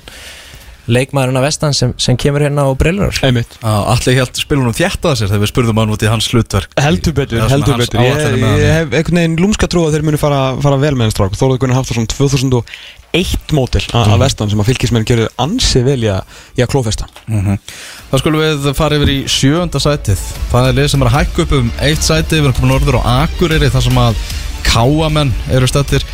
[0.90, 2.80] leikmaðurinn af vestan sem, sem kemur hérna og
[3.22, 3.54] Einmitt.
[3.62, 6.74] Allir held spilunum þjættaði sér þegar við spurðum hann út í hans hlutverk.
[6.82, 8.34] Heldur betur, heldur hans betur.
[8.58, 11.38] Ég, hef einhvern veginn lúmska trú að þeir muni fara, fara vel með henni strák
[11.38, 12.64] Þóruður Gunnar Hafþórsson 2001
[13.52, 14.12] mótil Mhm.
[14.14, 16.22] að vestan sem að fylgismenn gerðu ansi vel í að,
[16.56, 17.06] í að klófesta.
[17.28, 20.22] Það skulum við fara yfir í sjönda sætið.
[20.52, 22.40] Það er lið sem er að hækka upp um eitt sætið.
[22.40, 24.14] Við erum komin norður á Akureyri þar sem að
[24.64, 26.04] Káamenn eru stættir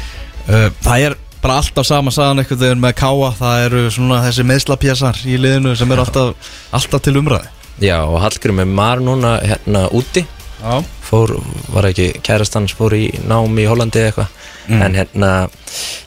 [0.48, 4.46] uh, Það er bara alltaf sama sagan einhvern veginn með Káa Það eru svona þessi
[4.48, 7.46] meðslapjæsar í liðinu sem eru alltaf, alltaf til umræði
[7.84, 10.24] Já og Hallgrim er maður núna hérna úti.
[10.58, 10.80] Já.
[11.06, 11.36] Fór,
[11.70, 14.24] var ekki kærast hans fór í námi í Hollandi eða
[14.68, 15.32] eitthvað en hérna,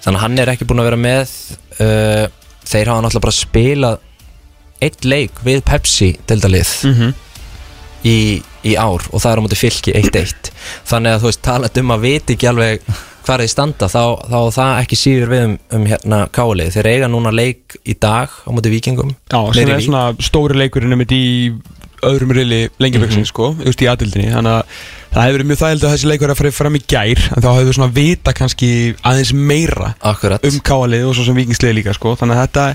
[0.03, 1.34] þannig að hann er ekki búinn að vera með
[1.82, 2.26] uh,
[2.72, 3.99] þeir hafa náttúrulega bara spilað
[4.82, 7.14] eitt leik við Pepsi deildalið Mhm.
[8.05, 8.18] í,
[8.66, 10.51] í ár og það er á móti fylki 1-1
[10.89, 12.82] þannig að þú veist talað um að viti ekki alveg
[13.22, 17.09] hvað þeir standa þá, þá það ekki síður við um, um hérna kálið þeir eiga
[17.14, 21.24] núna leik í dag á móti vikingum Já, sem er svona stóri leikurinn einmitt í
[22.08, 24.32] öðrum rili lengjaböksin sko, just í aðildinni.
[24.34, 24.82] Þannig að
[25.12, 27.47] það hefur verið mjög þægild að þessi leikur að fara fram í gær en þá
[27.52, 28.70] hefur við svona vita kannski
[29.12, 30.45] aðeins meira Akkurat.
[30.47, 32.16] um káalið og svo sem vikingslið líka sko.
[32.22, 32.66] Þannig að þetta,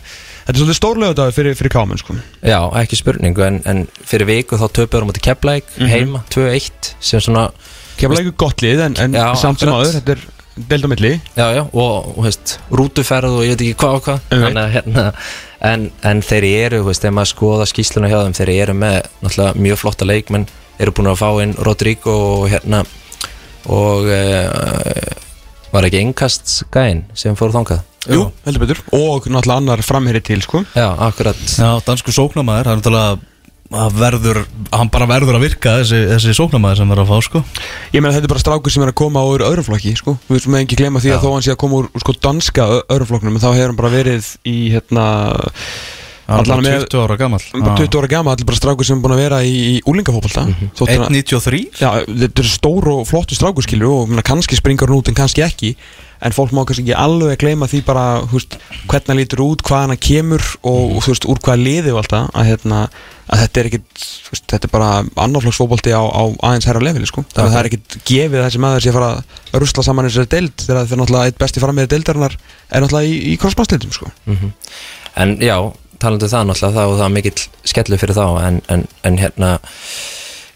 [0.44, 2.18] þetta er svolítið stórlega þetta fyrir, fyrir kámen sko.
[2.44, 5.88] Já, ekki spurningu en, en fyrir viku þá töpur á móti Keflæk Mhm.
[5.92, 7.48] heima 2-1 sem svona
[7.96, 10.24] Keflavík er gott lið en, en Já, samt sem áður þetta er,
[10.68, 11.10] deild á milli.
[11.36, 14.20] Já, já, og, og veist, rútuferð og ég veit ekki hvað og hvað.
[14.30, 15.04] Þannig að, hérna,
[15.66, 18.96] en, en þeir eru, þú veist, þegar maður skoða skýsluna hjá þeim þeir eru með
[19.24, 20.48] náttúrulega mjög flotta leikmenn
[20.82, 22.82] eru búin að fá inn Rodrigo og hérna
[23.72, 25.14] og uh,
[25.72, 27.82] var ekki innkast gæinn sem fór þangað?
[28.06, 28.82] Jú, heldur betur.
[28.94, 30.62] Og náttúrulega annar framherri til sko.
[30.76, 31.40] Já, akkurat.
[31.42, 33.16] Já, dansku sóknamaður, það er náttúrulega
[33.74, 34.38] að verður,
[34.70, 37.42] hann bara verður að virka þessi, þessi sóknamaður sem verður að fá sko
[37.96, 40.16] Ég meina þetta er bara strákur sem er að koma á öðru öðrum flokki sko.
[40.30, 42.66] Við sem ekki glemma því að þó hann sé að koma úr, úr sko, danska
[42.76, 45.06] ö- öðrum flokknum þá hefur hann bara verið í hérna
[46.26, 49.14] Allan með- 20 ára gammal bara 20 ára gama, allir bara strákur sem er búin
[49.14, 50.46] að vera í, í úlingafótbolta.
[50.46, 55.02] Mm 1.93 Já, þetta er stór og flottu strákur skilur og meina, kannski springar hún
[55.02, 55.76] út en kannski ekki.
[56.24, 58.56] En fólk má kannski ekki alveg gleyma því bara húst,
[58.88, 62.30] hvernig hann lítur út, hvað hann kemur og þú veist, úr hvaða liði og alltaf
[62.32, 62.78] að, hérna,
[63.28, 64.88] að þetta er ekkit veist, þetta er bara
[65.26, 68.88] annarflokksfótbolti á, á aðeins herra leveli sko, þannig að það er ekkit gefið þessi maður
[68.88, 72.38] að fara að rusla saman þessari deild þegar það er náttúrulega eitt besti frammiði deildarinnar
[72.72, 74.10] er náttúrulega í, í krossmannsleitum sko.
[75.16, 75.56] En já,
[76.06, 79.18] talandi um það náttúrulega þá og það er mikill skellu fyrir þá en, en, en
[79.20, 79.56] hérna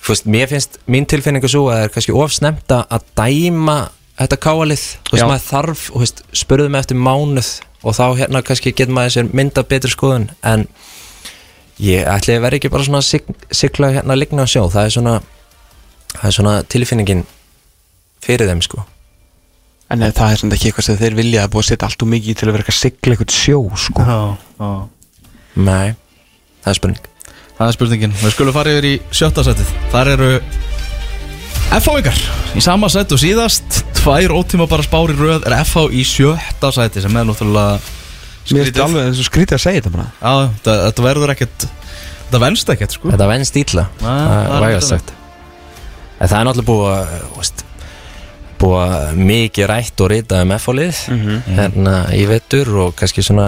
[0.01, 3.78] þú veist, mér finnst mín tilfinningu svo að það er kannski ofsnemta að dæma
[4.20, 5.28] þetta káalið, þú veist, Já.
[5.30, 9.64] maður þarf þú veist, spurðum eftir mánuð og þá hérna kannski getur maður sér mynda
[9.68, 10.66] betri skoðun en
[11.80, 14.88] ég ætli að vera ekki bara svona sig, sigla hérna að ligna á sjó, það
[14.88, 15.18] er svona
[16.12, 17.26] það er svona tilfinningin
[18.24, 18.84] fyrir þeim sko.
[19.90, 22.11] En það er svona ekki eitthvað sem þeir vilja að búið að setja allt og
[22.12, 24.05] mikið til að vera eitthvað að sigla eitthvað sjó sko.
[24.07, 24.18] Já,
[24.61, 24.99] já
[25.59, 25.94] Nei,
[26.64, 27.07] það er spurning.
[27.61, 29.72] Það er spurningin, við skulum fara yfir í sjötta setið.
[29.92, 30.28] Þar eru
[31.70, 32.16] FH-ingar
[32.59, 36.72] í sama set og síðast Tvær ótíma bara spár í röð er FH í sjötta
[36.74, 37.78] seti sem er náttúrulega
[38.51, 41.66] Mér finnst alveg eins og skrítið að segja þetta bara Já, þetta, þetta verður ekkert
[41.68, 43.11] Þetta venst ekkert sko.
[43.12, 45.12] Þetta venst ítla Nei, það er Það vægast ekki sagt.
[46.20, 47.66] En það er náttúrulega búið að
[48.61, 50.98] búið að mikið rætt og rita um F-fólið
[51.46, 53.46] hérna í vettur og kannski svona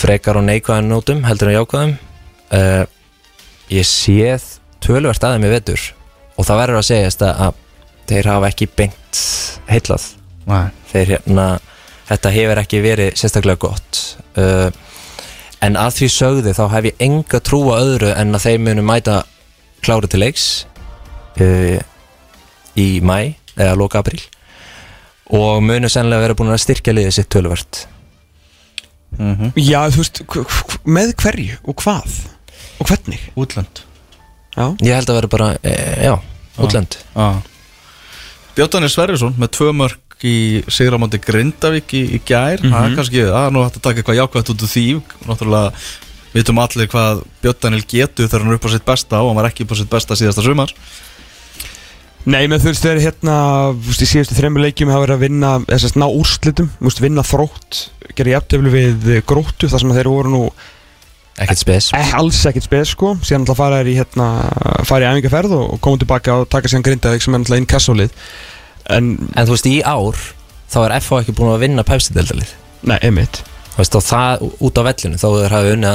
[0.00, 1.98] frekar og neikvæðan nótum heldur en jákvæðum.
[2.50, 2.86] Uh,
[3.70, 4.42] Ég séð
[4.82, 5.82] tölvert aðeim í vettur
[6.34, 7.58] og það verður að segjast að,
[8.10, 9.20] þeir hafa ekki beint
[9.68, 10.06] heitlað
[10.90, 11.44] þeir hérna
[12.08, 14.00] þetta hefur ekki verið sérstaklega gott.
[14.34, 14.72] Uh,
[15.62, 18.86] en að því sögði þá hef ég enga trú á öðru en að þeir munu
[18.88, 19.20] mæta
[19.84, 20.48] klári til leiks
[21.38, 21.78] uh,
[22.74, 24.22] í mæ eða loka apríl
[25.30, 27.30] og munu sennilega vera búin að styrkja liðið sitt
[29.16, 30.20] töluvert Já, þú veist,
[30.84, 32.18] með hverju og hvað
[32.80, 33.24] og hvernig?
[33.36, 33.82] Útlönd.
[34.56, 35.72] Já, ég held að vera bara, e,
[36.08, 36.14] já,
[36.58, 36.96] útlönd.
[38.56, 40.36] Bjóttanir Sverrisson með tvö mörg í
[40.68, 42.60] Sigramándi Grindavík í, í gær.
[42.60, 44.86] Það er kannski, það er nú hægt að taka eitthvað jákvæmt út úr því.
[45.28, 45.70] Náttúrulega
[46.34, 49.48] vitum allir hvað Bjóttanil getur þegar hann er upp á sitt besta og hann var
[49.50, 50.74] ekki upp á sitt besta síðasta sumar
[52.28, 53.36] Nei, menn þú veist, þeir hérna
[53.72, 57.00] þú veist, í síðustu þreymur leikjum hafa verið að vinna þess að ná úrslitum, veist,
[57.00, 57.78] vinna þrótt
[58.18, 60.42] gera jafntefli við gróttu þar sem þeir voru nú
[61.40, 61.90] ekkert spes.
[61.96, 63.14] Eh, alls ekkert spes sko.
[63.24, 64.26] Síðan alltaf fara þeir í hérna
[64.88, 67.70] fara í æfingarferð og, og koma tilbaka og taka síðan grindaðið sem er alltaf inn
[67.70, 68.12] kassólið
[68.90, 70.16] en, en þú veist, í ár
[70.70, 72.50] þá er FH ekki búin að vinna pæfstideldalið
[72.90, 73.36] nei, einmitt.
[73.70, 75.90] Þú veist, og það út á vellinu þó þeir hafi unnið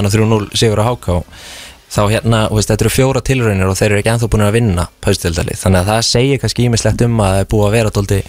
[1.95, 3.91] hann að 3-0 sigur á HK þá hérna, veist, þetta eru fjóra tilraunir og þeir
[3.91, 7.33] eru ekki ennþá búin að vinna paustildalið, þannig að það segir kannski ímislegt um að
[7.33, 8.19] það er búið að vera tóldi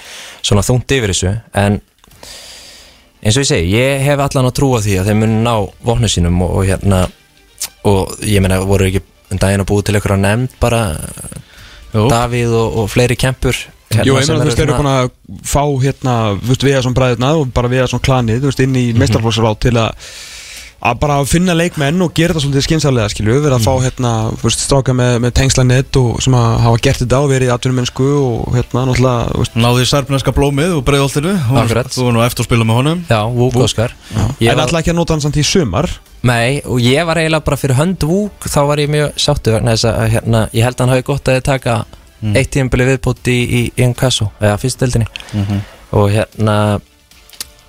[0.40, 1.78] svona þungt yfir þessu, en
[3.22, 5.54] eins og ég segi, ég hef allan að trúa því að þeir muni ná
[5.88, 7.00] vopnu sínum og, og hérna,
[7.90, 9.02] og ég meina voru ekki
[9.32, 10.82] um daginn að búið til einhverja nefnd bara
[11.96, 12.06] Jú.
[12.10, 13.56] Davíð og, og fleiri kempur
[13.90, 15.10] hérna, Jú, ég meina þú veist, þeir eru búin að
[15.48, 18.50] fá hérna, þú veist, við að svona bræðina og bara við að svona klanið, þú
[18.52, 20.10] veist, inn í mm til að
[20.86, 24.46] að bara finna leikmenn og gera þetta svolítið skynsalega, skilju, verið að fá hérna, þú
[24.48, 28.08] veist, stráka með, með tengslanett og sem að hafa gert þetta og verið í atvinnumennsku
[28.20, 31.92] og hérna, náttúrulega, þú veist, Náði særpneska blómið og breiðoltinu Akkurat.
[31.96, 33.04] Þú var nú eftir að spila með honum.
[33.10, 33.94] Já, Vúk Óskar.
[34.40, 35.90] Ég en var- alltaf ekki að nota hann samt í sumar?
[36.26, 39.74] Nei, og ég var eiginlega bara fyrir hönd Vúk þá var ég mjög sáttu vegna
[39.76, 41.76] þess að hérna, ég held að hann hafi gott að taka
[42.34, 45.06] eitt tímabili viðbúti í, í, í Inkasso eða fyrstdeldinni
[45.92, 46.56] og hérna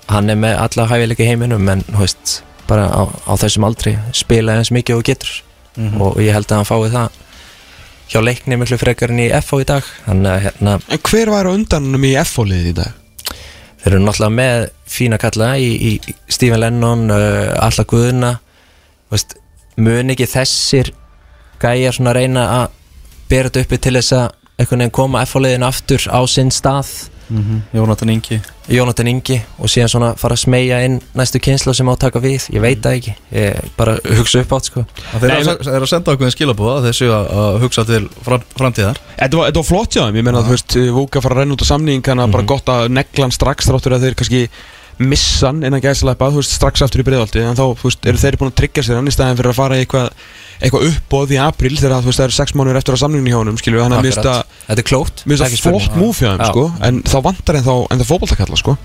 [0.08, 2.32] hann er með alla hæfileika í heiminum en þú veist,
[2.68, 5.34] bara á, á þessum aldri spila eins mikið og getur.
[5.78, 7.18] Og ég held að hann fái það
[8.08, 9.84] hjá leikni miklu frekar en í FO í dag.
[10.06, 12.96] Þannig að hérna, En hver var undanum í F-fóliðið í dag?
[13.78, 18.32] þeir eru náttúrulega með fína kalla í, í Stephen Lennon uh, Alla Guðuna
[19.12, 19.36] veist,
[19.78, 20.90] mun ekki þessir
[21.62, 22.74] gæjar svona reyna að
[23.30, 24.26] bera þetta uppi til þess að
[24.58, 26.90] einhvern veginn koma F-fóliðin aftur á sinn stað
[27.74, 28.38] Jónatan Ingi.
[28.72, 32.22] Jónatan Ingi og síðan svona fara að smegja inn næstu kynslu sem á að taka
[32.24, 32.46] við.
[32.54, 34.84] Ég veit það ekki, ég bara hugsa upp átt sko.
[35.12, 39.02] Þeir eru að, er að senda okkur skilabúða þessu að, að hugsa til fram, framtíðar.
[39.18, 41.44] Þetta var, þetta var flott hjá þeim, ég meina að þú veist Vúka fara að
[41.44, 44.18] renna út á samning, þannig að bara gott að negla hann strax þráttur að þeir
[44.20, 44.42] kannski
[44.98, 45.82] missan innan
[46.38, 49.10] veist, strax aftur í breiðaldi en þá, veist, eru þeir búin að tryggja sér hann
[49.10, 50.08] í staðin fyrir að fara í eitthvað
[50.58, 53.98] eitthvað uppbóð í april þegar það eru sex mánuður eftir að samninginu hjá honum, þannig
[53.98, 54.88] að að Þetta er
[55.38, 55.84] það spurning.
[55.86, 56.48] flott múf hjá þeim, Já.
[56.50, 58.76] sko en þá vantar en þá, en það fótboltakalla, sko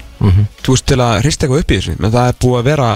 [0.64, 2.90] þú veist, til að hrista eitthvað upp í þessu menn það er búið að vera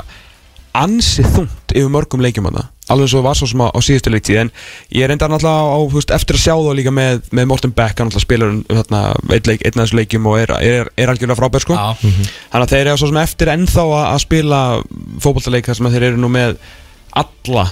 [0.84, 4.12] ansi þungt yfir mörgum leikjum að það alveg svo var svo sem á, á síðustu
[4.14, 4.50] leiktíð en
[4.96, 7.74] ég er enda náttúrulega á, þú veist, eftir að sjá þá líka með, með Morten
[7.76, 9.02] Beck, hann náttúrulega spilar um, þarna,
[9.36, 11.90] einn, leik, einn af þessu leikjum og er, er, er algjörlega frábær sko Já.
[12.00, 14.62] þannig að þeir eru svo sem eftir ennþá að, að spila
[15.26, 16.56] fótboltaleik þar sem þeir eru nú með
[17.20, 17.66] alla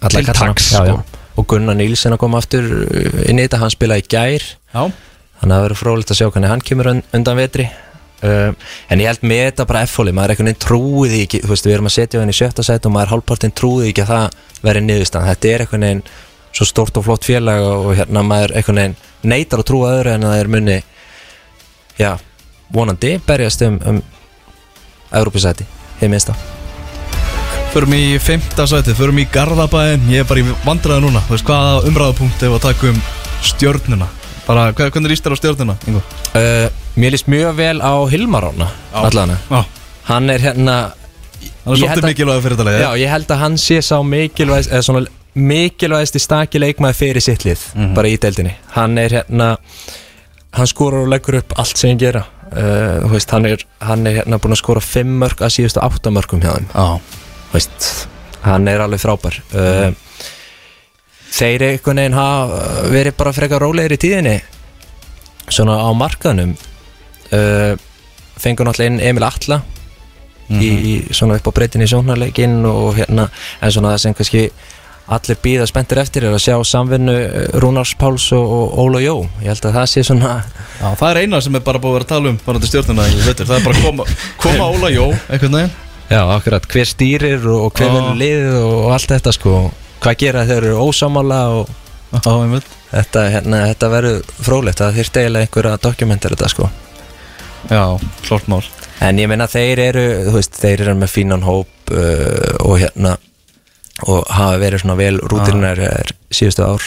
[0.00, 0.54] Alla til kallana.
[0.54, 0.96] taks, Já, já.
[0.96, 1.22] sko.
[1.36, 2.64] Og Gunnar Nílsen að koma aftur
[3.28, 4.82] inn í þetta, hann spilaði í gær Já,
[5.36, 7.66] Þannig að það verður frólitt að sjá hvernig hann kemur un- undan vetri
[8.24, 8.52] uh,
[8.88, 11.76] En ég held með þetta bara F-hóli Maður er einhvern veginn trúið ekki veist, við
[11.76, 14.84] erum að setja hann í sjötta sæt Og maður hálfpartinn trúið ekki að það verði
[14.86, 16.04] niðurstand Þetta er einhvern veginn
[16.56, 20.26] svo stórt og flott félag Og hérna maður einhvern veginn neytar að trúa öðru En
[20.26, 20.78] að það er munni
[21.96, 22.12] Já,
[22.72, 24.04] vonandi berjast um, um
[25.16, 25.64] Európisæti,
[26.00, 26.56] hefði minnst á
[27.76, 31.20] förum í femta sæti, förum í Garðabæin Ég er bara í vandræðu núna.
[31.28, 33.00] Veist hvaða umræðupunkt ef að taka um
[33.44, 34.08] stjörnuna?
[34.46, 39.64] Bara, hvernig líst þér á uh, Mér líst mjög vel á Hilmar Rána Allana Já,
[40.08, 40.76] Hann er hérna
[41.66, 44.72] hann er svolítið mikilvæg fyrir þetta leið Já, ég held að hann sé sá mikilvægst
[44.72, 45.02] eða svona
[45.36, 47.60] mikilvægst í staki leikmaði fyrir sitt lið,
[47.96, 48.54] bara í deildinni.
[48.72, 49.48] Hann er hérna
[50.56, 52.22] hann skorar og leggur upp allt sem hann gera.
[52.46, 56.12] Uh, veist, hann er, hann er hérna búin að skora 5 mörg að síðustu 8
[56.14, 56.68] mörgum hjá þeim.
[56.72, 56.86] Já,
[57.50, 57.88] Þú veist,
[58.46, 59.36] hann er alveg frábær.
[59.52, 59.90] Uh,
[61.36, 62.62] þeir einhvern veginn hafa
[62.94, 64.36] verið bara frekar rólegir í tíðinni
[65.52, 66.56] svona á markaðnum.
[66.56, 66.75] uh,
[67.30, 69.62] fengur náttúrulega inn Emil Atla
[70.50, 73.28] í, í svona upp á breytin í sjónarleikin og hérna
[73.60, 74.42] en svona það sem kannski
[75.06, 79.20] allir býða spenntir eftir er að sjá samvinnu eh, Rúnars Páls og, og Óla Jó.
[79.42, 80.32] Ég held að það sé svona
[80.80, 82.70] Já, það er eina sem er bara búið að vera að tala um bara til
[82.72, 84.06] stjórnuna það er bara að koma,
[84.42, 85.74] koma Óla Jó, einhvern veginn.
[86.06, 89.60] Já, akkurat, hver stýrir og, hver verður liðið og, allt þetta sko.
[90.02, 91.70] Hvað gera þeir eru ósámála og
[92.16, 92.62] Já,
[92.92, 96.68] þetta, hérna, þetta verður frólægt það þyrfti eiginlega einhver að dokumentar þetta sko
[97.70, 97.84] Já,
[98.26, 98.62] klart mál.
[99.04, 103.16] En ég meina þeir eru, þú veist, þeir eru með fínan hóp uh, og hérna
[104.06, 105.80] og hafa verið svona vel rútinar
[106.30, 106.84] síðustu ár.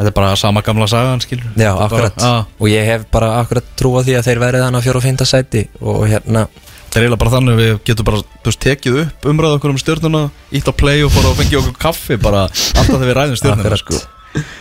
[0.00, 1.44] Þetta er bara sama gamla sagan, skilur.
[1.56, 4.40] Já, er bara- akkurat, Já, og ég hef bara akkurat trú á því að þeir
[4.44, 6.46] verið þannig á fjóra og fynda sæti og hérna,
[6.90, 9.70] Það er eiginlega bara þannig að við getum bara þú veist, tekið upp umræðu okkur
[9.70, 10.22] um stjórnuna
[10.58, 13.62] ítt á play og fór að fengja okkur kaffi bara alltaf þegar við ræðum stjórnuna
[13.62, 13.78] akkurat.
[13.84, 14.00] sko.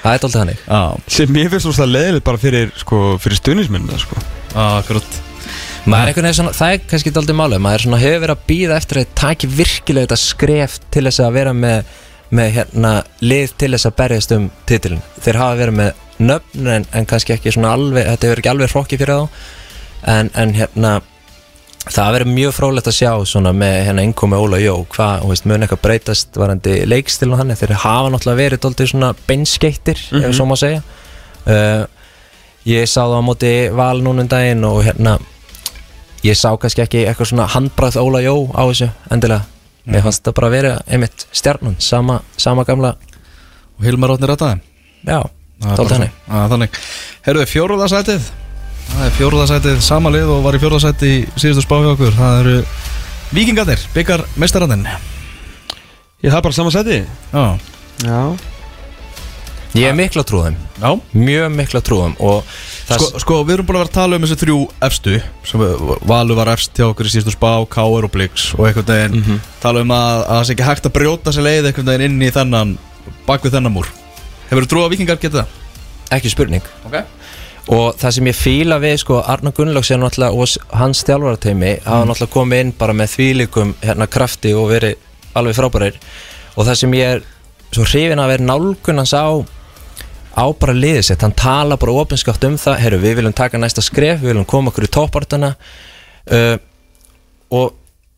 [0.03, 0.59] það er alltaf þannig.
[0.67, 0.81] Já,
[1.15, 4.21] sem mér finnst svo leðilegt bara fyrir, sko, fyrir stuðnismennina sko.
[4.53, 5.17] akkurat
[6.29, 9.07] er svona, það er kannski daldið málið maður svona hefur verið að býða eftir að
[9.07, 11.93] það taki virkilega þetta skref til þess að vera með,
[12.39, 12.91] með hérna
[13.23, 17.35] lið til þess að berjast um titilin þeir hafa verið með nöfn en, en kannski
[17.35, 19.47] ekki alveg, þetta hefur ekki alveg hrokki fyrir þá.
[20.09, 20.91] En, en hérna
[21.89, 25.83] það verið mjög frólægt að sjá svona með hérna innkomi Óla Jó hvað, mun eitthvað
[25.85, 30.83] breytast varandi leikstil og hann þeir hafa náttúrulega verið svona beinskeittir, ef svo má segja.
[31.49, 31.87] Uh,
[32.67, 35.17] ég sá það á móti val núna um daginn og hérna
[36.25, 39.45] ég sá kannski ekki eitthvað svona handbræð Óla Jó á þessu endilega.
[39.89, 42.91] Mér fannst það bara að vera einmitt stjarnan sama, sama gamla
[43.79, 44.59] Og Hilmar að það
[45.07, 45.19] já,
[45.63, 46.77] tólta henni Þannig.
[47.25, 48.27] Herðu, fjóruðasætið
[48.89, 52.13] Það er fjóruðasætið sama lið og var í fjóruðasætið í síðustu spá hjá okkur.
[52.17, 52.55] Það eru
[53.37, 54.85] Víkingarnir, byggar mestarandinn
[56.19, 57.01] Ég það er bara saman seti
[57.31, 57.43] Já,
[58.03, 58.21] Já
[59.77, 60.89] ég er mikla trúðum, já.
[61.13, 62.15] Mjög mikla trúðum
[62.89, 64.57] Sko, sko, við erum búin að vera að tala um þessi þrjú
[64.87, 65.63] efstu sem
[66.09, 69.83] Valur var efst hjá okkur í síðustu spá Káur og Blix og einhvern veginn tala
[69.85, 72.33] um að, að það sé ekki hægt að brjóta sér leið einhvern veginn inn í
[72.33, 72.75] þennan
[73.29, 73.91] bak við þennan múr.
[74.49, 75.59] Hefur þú trú að vikingar geta það?
[76.13, 76.65] ekki spurning.
[76.87, 77.01] Ok.
[77.69, 82.63] Og það sem ég fíla við sko Arna Gunnlaugs og hans þjálfarateimi hafa náttúrulega komið
[82.63, 84.95] inn bara með þvílikum hérna krafti og verið
[85.37, 85.99] alveg frábærir.
[86.57, 87.23] Og það sem ég er
[87.69, 89.29] svo hrifin að vera nálgun hans á
[90.39, 93.83] á bara liðið sitt, hann tala bara opinskátt um það, herru við viljum taka næsta
[93.83, 95.51] skref við viljum koma okkur í toppartana
[96.31, 96.55] uh,
[97.51, 97.75] og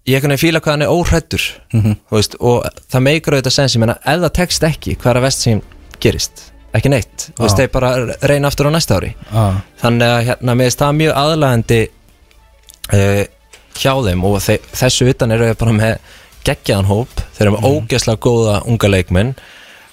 [0.09, 3.75] ég er kannar fíla hvað hann er óhrættur mm veist, og það meikar auðvitað sens,
[3.75, 5.61] ég meina ef það tekst ekki, hvað er að vest sem
[6.01, 6.47] gerist?
[6.71, 7.49] Ekki neitt, Já.
[7.51, 7.91] þeir bara
[8.23, 9.11] reyna aftur á næsta ári.
[9.35, 9.59] Ah.
[9.81, 11.79] þannig að hérna, finnst það mjög aðlægandi
[12.95, 13.23] uh,
[13.75, 14.23] hjá þeim.
[14.29, 16.13] Og þe þessu utan eru þeir bara með
[16.47, 19.33] geggjaðan hóp, þeir eru með ógeðslega góða unga leikmenn.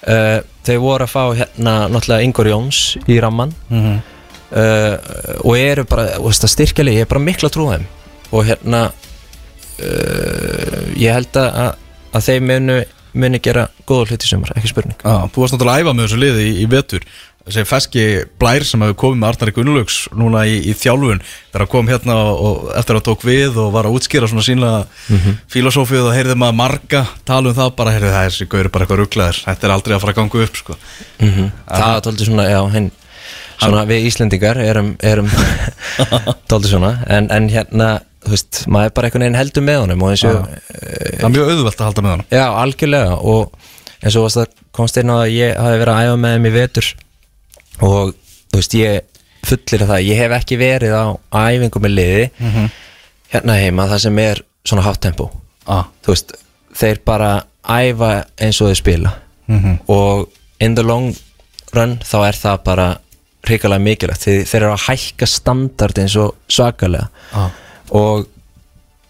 [0.07, 4.95] Uh, þeir voru að fá hérna náttúrulega Ingor Jóns í ramman uh,
[5.43, 6.99] og eru bara, þú veist, að styrkja lið.
[7.01, 7.85] Ég er bara mikla trú á þeim.
[8.29, 11.71] Og hérna uh, ég held að, að,
[12.13, 12.79] að þeim munu,
[13.19, 14.99] muni gera góða hluti sumar, ekki spurning.
[15.01, 17.07] Já, þú varst náttúrulega að æfa með þessu liði í, í vetur
[17.49, 18.03] þessi feski
[18.41, 21.21] blær sem hefur komið með Arnari Gunnlaugs núna í, í þjálfun.
[21.49, 24.45] Þegar hann kom hérna og, og eftir að tók við og var að útskýra svona
[24.45, 24.71] sína
[25.09, 28.71] mm filosófið og heyrði maður marga tala um það bara, heyrði það þessi gaur er
[28.73, 30.75] bara eitthvað rugglaður þetta er aldrei að fara að ganga upp sko.
[31.19, 32.91] það er tóldi svona, já, hinn.
[33.59, 35.31] Svona við Íslendingar erum, erum
[36.51, 36.93] tóldi svona.
[37.11, 37.89] En, en hérna,
[38.23, 41.35] þú veist, maður er bara einhvern veginn heldur með honum og eins og það er
[41.35, 43.19] mjög auðvelt að halda með hann Já, algjörlega.
[43.19, 43.69] Og
[43.99, 46.89] eins og komst inn á að ég hafi verið að æfa með þeim í vetur
[47.85, 48.13] og
[48.49, 49.01] þú veist, ég
[49.47, 52.25] fullir það, ég hef ekki verið á æfingu með liði
[53.33, 55.29] hérna heima, það sem er svona hátt tempo.
[55.69, 55.85] Ah.
[56.03, 56.33] þú veist,
[56.75, 57.29] þeir bara
[57.63, 59.13] æfa eins og þeir spila.
[59.87, 61.13] Og in the long
[61.73, 62.87] run þá er það bara
[63.47, 67.07] hrikalega mikilvægt því þeir eru að hækka standard eins og svakalega.
[67.33, 67.49] Ah.
[67.91, 68.27] og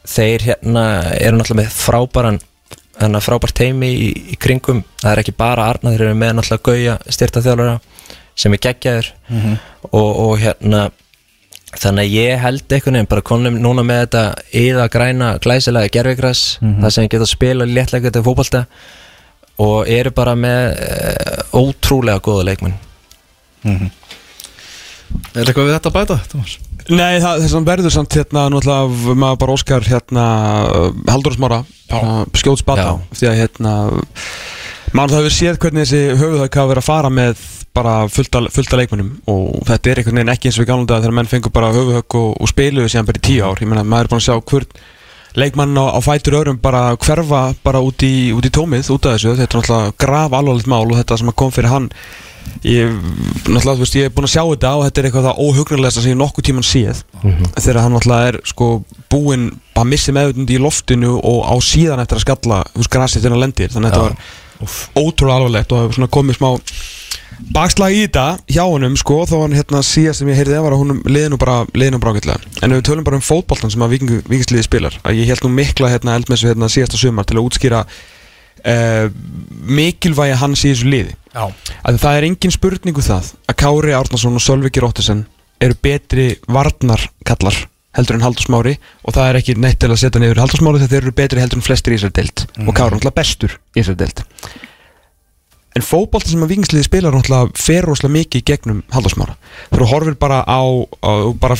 [0.10, 0.86] þeir hérna
[1.20, 2.40] eru náttúrulega með frábæran
[3.00, 4.84] hérna frábært teimi í, í kringum.
[5.00, 7.80] Það er ekki bara Arna, þeir eru með náttúrulega Gauja styrtaþjálfara
[8.40, 9.12] sem er geggjaður.
[9.92, 10.88] Og, og hérna
[11.78, 14.24] þannig að ég held einhvern veginn bara konum núna með þetta
[14.58, 18.64] yða græna glæsilega gerfigræs það sem geta að spila léttlega þetta fótbolta
[19.60, 22.78] og eru bara með uh, ótrúlega góða leikmenn.
[25.36, 26.56] Er eitthvað við þetta að bæta, Thomas?
[26.90, 30.26] Nei, það, þess að verður samt hérna náttúrulega maður bara óskar hérna
[31.10, 31.60] Haldur Smára,
[32.40, 33.18] skjóts bata Já.
[33.20, 33.74] því að hérna
[34.96, 37.44] maður það hefur séð hvernig þessi höfuðhauk hafa verið að fara með
[37.76, 41.02] bara fullta, fullta leikmennum og þetta er einhvern veginn ekki eins og við gálum þetta
[41.04, 43.86] þegar menn fengur bara höfuðhauk og, og spiluðu síðan bara í tíu ár, ég meina
[43.86, 44.80] maður er búin að sjá hvern
[45.40, 49.16] leikmann á, á fætur öðrum bara hverfa bara út í, út í tómið út af
[49.18, 51.92] þessu, þetta er náttúrulega graf alvarlegt mál og þetta sem kom fyrir hann
[52.66, 52.92] ég,
[53.46, 56.04] náttúrulega, þú veist, ég er búin að sjá þetta og þetta er eitthvað það óhugnarlegasta
[56.04, 57.02] sem ég nokkuð tíman séð.
[57.56, 58.70] Þegar hann náttúrulega er sko
[59.12, 59.48] búinn
[59.80, 63.44] að missi meðvutund í loftinu og á síðan eftir að skalla þú veist, grasið þennan
[63.46, 66.50] lendir, þannig að þetta var ótrúlega alvarlegt og hefur svona komið smá
[67.56, 70.84] bakslag í þetta hjá honum sko, þó hann hérna síðast sem ég heyrði var að
[70.84, 72.54] honum liðinu bara, liðinu bara ágætlega.
[72.64, 75.92] En við tölum bara um fótboltan sem að vikingsliði spilar að ég held nú mikla
[75.94, 79.10] hérna eldmessu hérna síðasta sumar til að útskýra uh,
[79.80, 81.18] mikilvægi hans í þessu liði.
[81.34, 81.50] Já.
[81.88, 85.26] Að það er engin spurningu það að Kári Árnason og Sölviki Róttesen
[85.60, 87.66] eru betri varnarkallar
[87.98, 90.82] heldur en Haldur Smári og það er ekki neitt til að setja niður Haldur Smári
[90.84, 92.44] þegar þeir eru betri heldur en flestir í þessari deild.
[92.64, 94.68] Og Kári er náttúrulega bestur í þessari deild
[95.78, 99.38] en fótbolta sem að vikingsliði náttúrulega fer rosalega mikið í gegnum Haldur Smára
[99.70, 100.62] þegar þú horfir bara á,
[101.06, 101.58] á bara,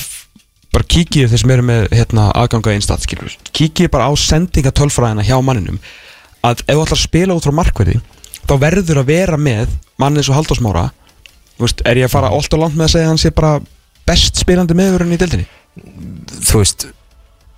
[0.74, 5.82] bara kíkið þeir sem eru með hérna, aðganga einstat kíkið bara á sendingatölfræðina hjá manninum
[6.41, 7.99] að ef þú ætlar að spila út frá markverði
[8.49, 10.89] þá verður að vera með mann eins og Haldur Smára
[11.60, 13.49] Þú veist, er ég að fara alltaf langt með að segja að hann sé bara
[14.07, 15.47] best spilandi meðurinn í deildinni?
[16.47, 16.86] Þú veist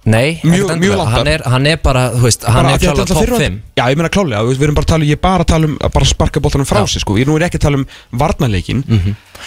[0.04, 2.82] Nei, Mjög- mjög langt hann er, hann er bara, þú veist, hann Bara er að
[2.82, 5.10] klála þetta top fyrra- 5 Já, ég meina klálega, við erum bara að tala um,
[5.12, 7.18] ég er bara að tala um að bara sparka boltanum frá sig sko.
[7.22, 7.86] ég nú er ekki að tala um
[8.18, 8.82] varnarleikin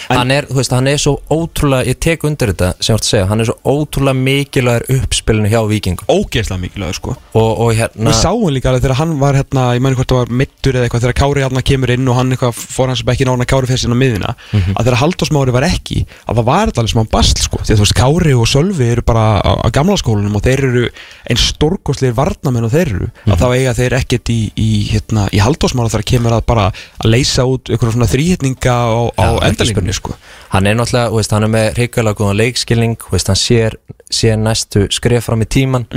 [0.09, 2.97] en- hann er, þú veist, hann er svo ótrúlega ég tek undir þetta sem ég
[2.97, 7.15] vart að segja hann er svo ótrúlega mikilvægur uppspilinu hjá vikingum ógeðslega mikilvægur sko.
[7.33, 10.21] og, og hérna Við sáum líka alveg þegar hann var hérna, ég meni hvort það
[10.23, 13.29] var mittur eða eitthvað, þegar Kári hérna kemur inn og hann eitthvað fór hans bekkin
[13.29, 14.35] á hann að Kári fyrir sinna miðina
[14.75, 17.79] að þegar Halldór Smári var ekki að það var alveg smá basl sko, því að
[17.79, 20.85] þú veist Kári og Sölvi eru bara á, á gamla skólanum og þeir eru
[21.29, 25.39] eins stórkostlegir varnamenn og þeir eru að þá eiga þeir ekkert í, í, hérna, í
[25.43, 29.41] Halldór Smára þegar kemur að bara að leysa út einhverjum svona þrýhitninga á, á Já,
[29.93, 29.93] spurning.
[29.93, 30.15] sko
[30.49, 33.75] hann er náttúrulega, veist, hann er með hrikalega góðan leikskilning, veist, hann sér,
[34.09, 35.87] sér næstu skref fram í tíman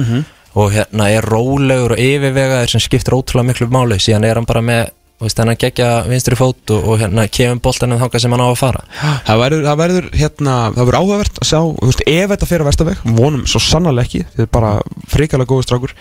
[0.54, 4.60] og hérna er rólegur og yfirvegaður sem skiptir ótrúlega miklu máli síðan er hann bara
[4.60, 8.48] með, veist, hann gegja vinstri fót og, og hérna kemur boltanum þangað sem hann á
[8.48, 8.84] að fara.
[9.26, 12.70] Það verður, það verður, hérna, það verður áhugavert að sjá, veist, ef þetta fyrir að
[12.70, 14.72] vestaveg, vonum svo sannarlega ekki, þetta er bara
[15.10, 15.94] frikalega góður strákur,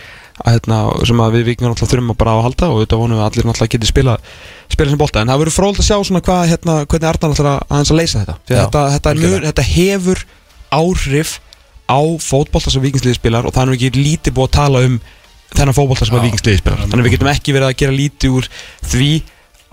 [0.44, 3.02] að, hérna, sem að við vikingar náttúrulega þurfum að bara á að halda og þetta
[3.02, 4.18] vonum við allir náttúrulega geti spila,
[4.70, 7.52] spila sem bolta, en það verður fróld að sjá svona hvað, hérna, hvernig Arnar ætlar
[7.56, 10.26] að aðeins að leysa þetta, Já, þetta, þetta, mjög, þetta hefur
[10.78, 11.38] áhrif
[11.88, 14.98] á fótbolta sem vikingsliði spilar og það er nú ekki lítið búið að tala um
[15.54, 18.38] þennan fótbolta sem að vikingsliði spilar, þannig að við getum ekki verið að gera lítið
[18.38, 18.50] úr
[18.92, 19.12] því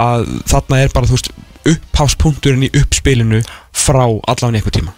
[0.05, 1.33] að þarna er bara, þú veist,
[1.75, 3.41] upphafspunkturinn í uppspilinu
[3.75, 4.95] frá allavega einhver tíma.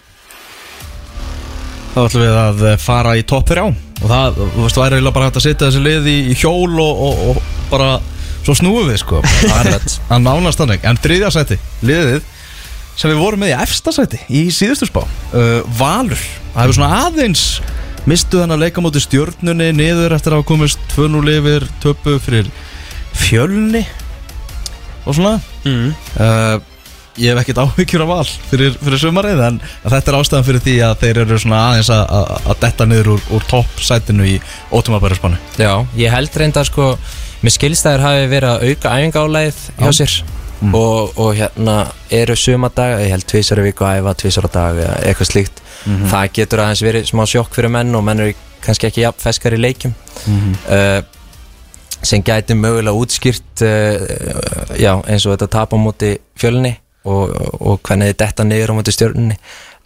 [1.93, 5.15] Þá ætlum við að eh, fara í topp 3 og það, þú veist, væri eiginlega
[5.15, 7.91] bara hægt að setja þessi lið í, hjól og, og, og bara
[8.45, 9.21] svo snúum við, sko.
[9.49, 11.57] Það er að nánast þannig, en þriðja sæti,
[11.87, 12.21] liðið
[12.97, 16.21] sem við vorum með í efsta sæti í síðustu spá uh, Valur,
[16.53, 17.43] það hefur svona aðeins
[18.07, 22.49] mistu þannig að leika móti stjörnunni niður eftir að hafa komist 2-0 yfir töpu fyrir
[23.17, 23.83] fjölni
[25.07, 25.37] og svona.
[25.65, 25.93] Mm.
[26.19, 26.57] uh,
[27.17, 30.75] ég hef ekkert áhyggjur af val fyrir, fyrir sumarið en þetta er ástæðan fyrir því
[30.85, 34.35] að þeir eru svona aðeins að, að, að detta niður úr, úr toppsætinu í
[34.69, 36.91] ótumabærispannu Já, ég held reyndar sko
[37.41, 40.13] Mér skilstæður hafi verið að auka æfingálæð hjá sér
[40.65, 41.77] og, og hérna
[42.13, 45.61] eru sumadag ég held tvísar í viku að æfa, tvísar á dag eða eitthvað slíkt.
[46.11, 48.33] Það getur aðeins verið smá sjokk fyrir menn og menn eru
[48.65, 49.93] kannski ekki jafn feskar í leikjum.
[50.67, 51.01] Uh,
[52.03, 57.79] sem gæti mögulega útskýrt uh, já, eins og þetta tap á móti fjölni og, og
[57.85, 59.37] hvernig þið detta niður á móti stjörnunni.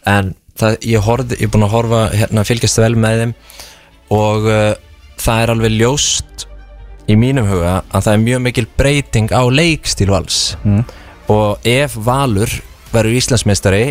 [0.08, 3.36] En það, ég, horfði, ég er búin að horfa hérna, fylgjast vel með þeim
[4.12, 4.72] og uh,
[5.22, 6.46] það er alveg ljóst
[7.10, 10.40] í mínum huga að það er mjög mikil breyting á leikstíl vals.
[11.32, 12.50] Og ef Valur
[12.92, 13.84] verður Íslandsmeistari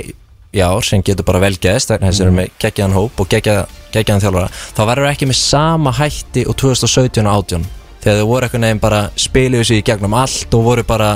[0.51, 4.23] í ár sem getur bara velgeðist þess að þeir eru með geggjaðan hóp og geggjaðan
[4.23, 7.69] þjálfara þá verður ekki með sama hætti og 2017 og 18
[8.01, 11.11] þegar þau voru eitthvað nefn bara spiluðu sig í gegnum allt og voru bara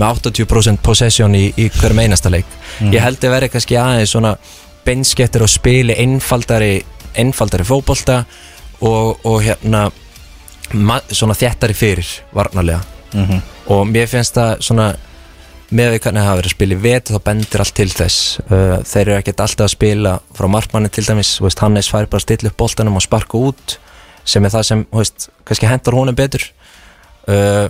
[0.00, 2.48] með 80% possession í, í hverjum einasta leik.
[2.80, 4.32] Ég held að verði kannski aðeins svona
[4.86, 6.78] beinskettir og spili einfaldari
[7.20, 8.22] einfaldari fótbolta
[8.80, 9.90] og, og hérna
[10.72, 12.82] svona þéttari fyrir varnarlega.
[13.72, 14.92] Og mér finnst það svona
[15.72, 18.20] með við hvernig það hafa verið að spila í vet þá bendir allt til þess.
[18.44, 22.20] Uh, þeir eru ekkert alltaf að spila frá markmanni til dæmis veist, Hannes fær bara
[22.20, 23.76] að stilla upp boltanum og sparka út
[24.28, 26.44] sem er það sem veist, kannski hendur honum betur.
[27.24, 27.68] Uh,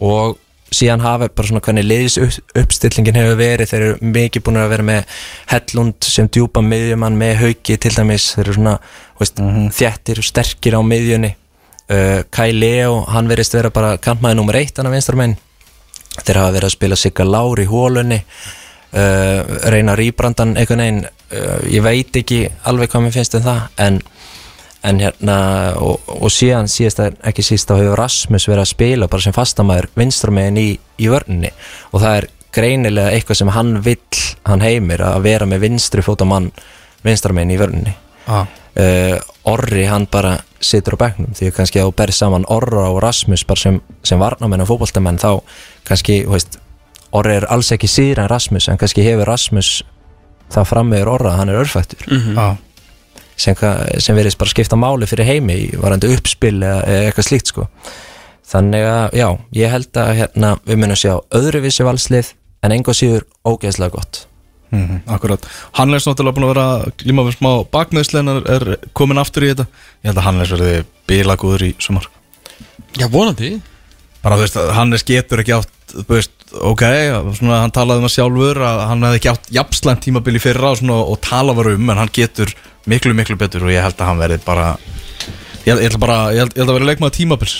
[0.00, 0.38] og
[0.72, 4.88] síðan hafa bara svona hvernig liðis uppstillingin hefur verið þeir eru mikið búin að vera
[4.88, 5.20] með
[5.52, 8.32] Hellund sem djúpa miðjumann með hauki til dæmis.
[8.36, 8.78] Þeir eru svona
[9.20, 9.44] veist,
[9.80, 11.34] þjættir og sterkir á miðjunni
[11.90, 15.38] uh, Kai Leo, hann verist vera bara kantmaði nummer eitt hann að vinstar meginn
[16.18, 21.58] þeir hafa verið að spila Sigga Lár í hólunni uh, reyna rýbrandan einhvern veginn uh,
[21.70, 24.00] ég veit ekki alveg hvað mér finnst um það en,
[24.88, 25.38] en hérna
[25.82, 29.90] og, og síðan síðast ekki síst þá hefur Rasmus verið að spila bara sem fastamæður
[29.98, 31.52] vinstramegin í, í vörninni.
[31.92, 32.28] Og það er
[32.58, 36.50] greinilega eitthvað sem hann vill hann heimir að vera með vinstri fótamann
[37.04, 37.96] vinstramegin í vörninni.
[38.28, 38.46] Ah.
[38.78, 39.18] Uh,
[39.48, 42.98] Orri hann bara situr á bekknum því að kannski að þú berð saman Orra og
[43.04, 45.30] Rasmus bara sem, sem varnamenn og fótboltamenn þá
[45.88, 46.58] kannski, þú veist
[47.16, 49.70] Orri er alls ekki síður en Rasmus en kannski hefur Rasmus
[50.52, 52.04] það fram meður Orra hann er örfættur.
[52.36, 52.56] Ah.
[53.38, 57.26] sem, ka- sem verðist bara skipta máli fyrir heimi í varandi uppspil eða, eða eitthvað
[57.28, 57.66] slíkt sko.
[58.48, 59.28] Þannig að já,
[59.60, 62.32] ég held að hérna, við munum sjá öðruvísi valslið
[62.66, 64.24] en enga síður ógeðslega gott
[64.74, 65.46] Mm akkurat.
[65.78, 69.46] Hannes náttúrulega búin að vera að glíma við smá bakmeðsli en er, er komin aftur
[69.46, 69.64] í þetta.
[70.02, 70.74] Ég held að Hannes verði
[71.08, 72.08] bílagúður í sumar.
[72.98, 73.54] Já, vonandi.
[74.22, 76.82] Bara þú veist að Hannes getur ekki átt Þú veist, ok,
[77.38, 80.80] svona, hann talaði um að sjálfur að hann hefði ekki átt jafnslæmt tímabili fyrra og,
[80.82, 82.52] svona, og tala var um en hann getur
[82.92, 84.66] miklu miklu betur og ég held að hann verði bara
[85.64, 87.56] Ég, ég held bara, ég held, ég held að verði leikmaður tímabils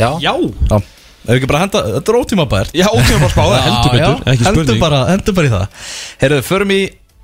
[0.00, 0.34] Já, Já,
[0.66, 0.80] Já
[1.20, 2.74] Ef ekki bara henda, þetta er ótímabært.
[2.76, 5.88] Já, ótíma bara spáða, heldur betur Ekki Hendur spurning bara, hendur bara í það.
[6.22, 6.80] Herru, förum í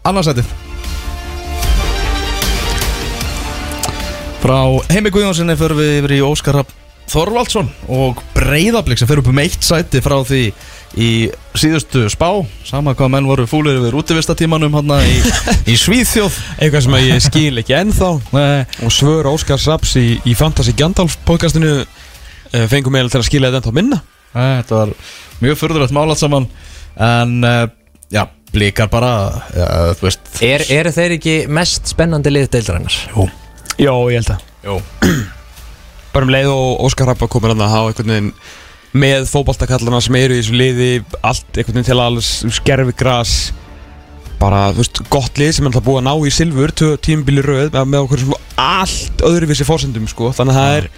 [0.07, 0.51] annarsætið
[4.43, 4.59] Frá
[4.93, 6.61] Heimi Guðjónssoni förum við yfir í Óskar
[7.11, 10.41] Þorvaldsson og Breiðablík sem fer upp um eitt sæti frá því
[10.99, 11.09] í
[11.57, 12.29] síðustu spá.
[12.67, 15.17] Sama hvað menn voru fúlir yfir útivistatímanum hann í,
[15.73, 16.37] í Svíþjóð.
[16.59, 18.11] Eitthvað sem ég skil ekki ennþá.
[18.35, 21.79] Nei, Og svör Óskar Saps í, í Fantasy Gandalf podcastinu
[22.71, 24.01] Fengum meðal til að skila þetta ennþá minna.
[24.37, 24.93] Nei, þetta var
[25.45, 26.49] mjög furðulegt málat saman.
[27.07, 27.65] En uh,
[28.13, 29.13] já, blíkar bara
[29.53, 29.67] já,
[29.99, 30.31] þú veist.
[30.45, 33.01] Er, eru þeir ekki mest spennandi lið deildarinnar?
[33.13, 33.29] Jú,
[33.77, 34.77] Já, ég held að jú.
[36.15, 38.31] Bara um leið og Óskar Rappa komur að hafa einhvern veginn
[38.97, 40.91] með fótboltakallana sem eru í þessu liði
[41.21, 43.35] allt einhvern veginn til alls skerfi gras
[44.41, 47.45] bara, þú veist, gott lið sem er alltaf búið að ná í silfur tvö tímabili
[47.45, 50.31] röð með, með okkur svona allt öðruvísi fórsendum, sko.
[50.37, 50.89] Þannig að það er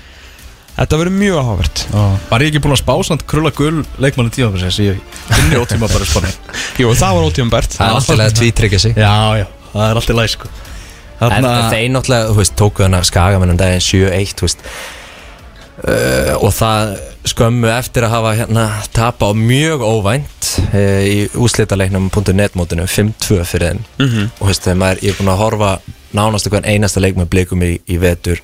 [0.79, 1.83] þetta verður mjög áhugavert.
[2.29, 6.07] Var ég ekki búin að spá samt krulla gull leikmanni tímafins í inni ótíma bara
[6.09, 6.31] spanni
[6.81, 7.77] Jú, það var ótímabært.
[7.77, 8.97] Það er alltaf að tvítryggja sig.
[8.99, 10.53] Já, já, það er alltaf læg sko.
[11.19, 14.63] En Þarna, þeir náttúrulega, þú veist, tóku hana skagamennum daginn 7-1, þú veist.
[15.79, 16.93] Uh, og það
[17.31, 18.65] skömmu eftir að hafa hérna
[18.95, 23.83] tapa á mjög óvænt uh, í úslitaleiknum .net mótinu 5-2 fyrir þeim.
[23.99, 24.31] Mhm.
[24.39, 25.73] og þú veist, þegar maður, ég er búin að horfa
[26.19, 28.43] nánast einasta leik með blikum í, í vetur.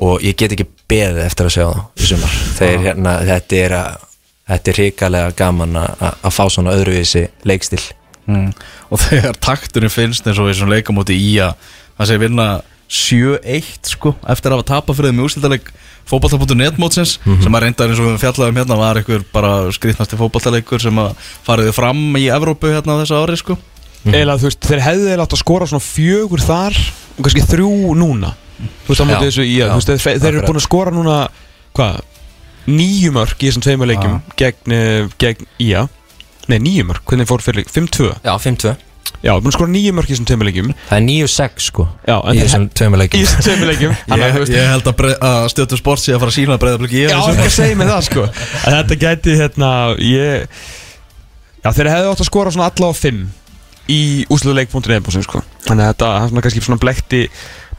[0.00, 2.38] Og ég get ekki beðið eftir að sjá það í sumar.
[2.58, 4.06] Þeir hérna, þetta er að
[4.50, 7.82] þetta er hrikalega gaman að að fá svona öðruvísi leikstil
[8.26, 8.50] mm,
[8.90, 11.54] og þegar takturinn finnst eins og svona leikamóti í að
[11.98, 12.48] það sé vinna
[12.90, 15.72] 7-1 sko eftir að hafa tapað fyrir þeim í úrslitaleg
[16.10, 20.82] fótballta.net mótsins sem að reyndar eins og við fjallaðum hérna var einhver bara skrýtnasti fótballtaleikur
[20.82, 21.12] sem að
[21.46, 23.54] fariði fram í Evrópu hérna á þessu ári sko.
[24.10, 26.78] Eða þú veist, þeir hefðu eða átt að skora svona fjögur þar
[27.14, 28.32] og kannski þrjú núna
[28.86, 30.66] þú veist, á móti Já, þessu í já, að þú veist, þeir, eru búin að
[30.66, 31.16] skora núna
[31.78, 32.02] hvað,
[32.70, 35.86] nýju mörg í þessum tveimur leikjum gegn, eh, gegn IA
[36.50, 38.76] nei nýju mörg, hvernig fór fyrir 5-2 Já, 5-2
[39.20, 40.68] Já, búin að skora nýju mörg í þessum tveimur leikjum.
[40.88, 43.24] Það er 9-6 sko Já, Í þessum tveimur Í leikjum.
[43.26, 43.92] þessum tveimur leikjum.
[44.14, 47.18] Að, Ég, ég held að, að stjórnum sport sé að fara að sína breyðabliki Já,
[47.18, 48.24] ekki að segja mig það sko.
[48.64, 50.62] Að Þetta gæti hérna ég,
[51.60, 53.20] Já, þeir hefðu átt að skora svona alla á 5
[53.90, 54.00] Í
[54.32, 55.10] úsluleik.nefn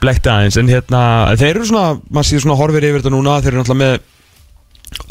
[0.01, 1.01] Blekti aðeins En hérna,
[1.39, 3.99] þeir eru svona maður sér svona horfir yfir þetta núna Þeir eru náttúrulega með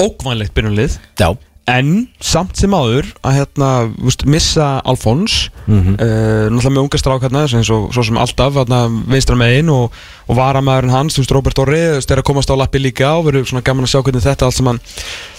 [0.01, 1.31] Ókvænlegt byrjunlið Já.
[1.71, 3.67] En samt sem áður að hérna,
[4.01, 5.35] vist, missa Alfons
[5.69, 5.93] Mhm.
[5.93, 9.93] uh, náttúrulega með unga strák hérna, og svo sem alltaf hérna, vinstra megin og,
[10.27, 13.13] og varamæðurinn hans, þú veist, Robert Orri þú veist, er að komast á lappi líka
[13.13, 14.81] og verður svona gaman að sjá hvernig þetta allt sem hann,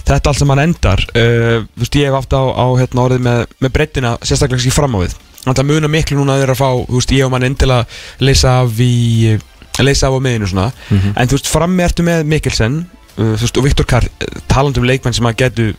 [0.07, 1.05] þetta allt sem hann endar.
[1.11, 4.73] Uh, þú veist, ég hef haft á, á hérna, orðið með, með breyttina, sérstaklega ekki
[4.79, 5.19] fram á við
[5.51, 7.85] að muna miklu núna að þeir að fá þú veist, ég og mann að
[8.19, 9.39] leysa af í
[9.83, 10.71] leysa af á miðinu svona.
[11.17, 12.85] En þú veist, frammi ertu með Mikkelsen
[13.17, 14.07] uh, þú veist, og Viktor Karl,
[14.47, 15.73] talandi um leikmenn sem að getu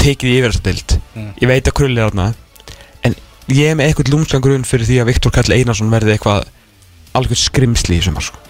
[0.00, 0.94] tekið í yfir þessa dild
[1.42, 2.34] ég veit að krulli er þarna
[3.06, 3.14] en
[3.52, 6.48] ég er með eitthvað lúmskan grunn fyrir því að Viktor Karl Einarsson verði eitthvað
[7.14, 8.40] algjörð skrimsli í sumar sko.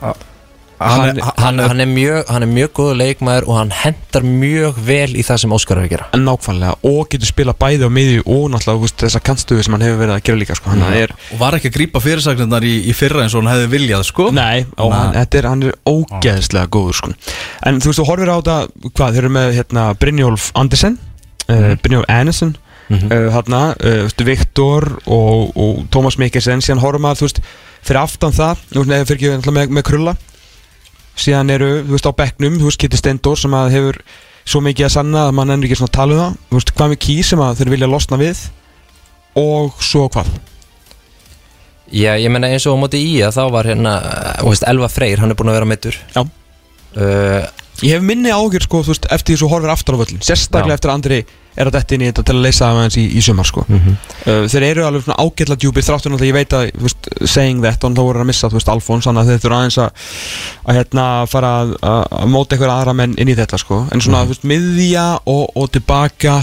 [0.81, 4.79] Hann, er- hann, hann, er mjög, hann er mjög góður leikmaður og hann hendar mjög
[4.85, 7.91] vel í það sem Óskar er að gera en nákvæmlega og getur spila bæði á
[7.95, 10.71] miðju og náttúrulega þú veist, þessa kantstöðu sem hann hefur verið að gera líka sko.
[10.75, 13.71] hann er, Og var ekki að grípa fyrirsagnirnar í, í fyrra eins og hann hefði
[13.77, 17.13] viljað sko nei, og hann, þetta er, hann er ógeðslega góður sko.
[17.71, 18.59] en þú veist, þú horfir á þetta
[18.91, 20.99] hvað, þeir eru með hérna, Brynjólf Andersen
[21.49, 23.07] uh, Brynjólf Andersen Mhm.
[23.09, 27.39] uh, hérna, uh, Viktor og, og Tómas Mikkelsen síðan horfum að þú veist,
[27.81, 30.13] fyrir aftan það þú veist, með, með krulla
[31.17, 33.99] síðan eru, þú veist, á bekknum þú veist, Kitty Stendur sem að hefur
[34.45, 36.73] svo mikið að sanna að mann ennur ekki svona að tala um það þú veist,
[36.77, 38.43] hvað með ký sem að þeir vilja losna við
[39.41, 40.33] og svo hvað
[41.95, 43.93] Já, ég menna eins og á móti í að þá var hérna
[44.41, 46.23] þú veist, Elva Freyr, hann er búin að vera meittur Já.
[46.25, 47.45] uh,
[47.85, 50.75] Ég hef minni ágjör sko, þú veist, eftir því svo horfir aftur á völlin Sérstaklega
[50.75, 50.79] Já.
[50.79, 51.19] eftir að Andri
[51.55, 53.65] er að detti inn í þetta til að leysa það aðeins í, í sumar sko.
[53.69, 53.97] Mhm.
[54.25, 57.87] uh, Þeir eru alveg svona ágætla djúpir þráttur náttúrulega ég veit að, veist, saying that
[57.87, 60.05] og þá voru að missa, þú veist, Alfons Þannig að þeir þurfa aðeins að,
[60.65, 63.81] að hérna fara að, að, móta einhverja aðra menn inn í þetta sko.
[63.95, 66.39] En svona, þú veist, miðja og, og tilbaka,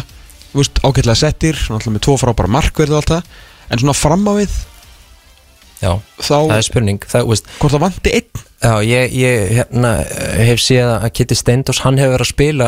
[0.56, 3.40] veist, ágætlega settir Náttúrulega með tvo frábæra markverð og allt það.
[3.72, 4.56] En svona fram á við,
[5.82, 7.06] Já, þá, það er spurning.
[7.10, 8.42] Það, veist, hvort það vanti einn?
[8.62, 9.94] Já, ég, ég hérna,
[10.46, 12.68] hef séð að Kitty Steindors, hann hefur verið að spila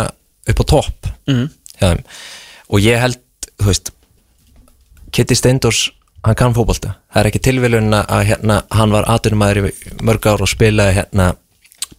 [0.50, 1.12] upp á topp.
[1.30, 1.52] Mhm.
[1.84, 2.08] Hjá þeim.
[2.74, 3.20] Og ég held,
[3.60, 3.94] þú veist
[5.14, 5.84] Kitty Steindors,
[6.26, 6.96] hann kann fótbolta.
[7.14, 9.74] Það er ekki tilviljun að hérna, hann var aðurnumæður í
[10.08, 11.34] mörg ár og spilaði hérna,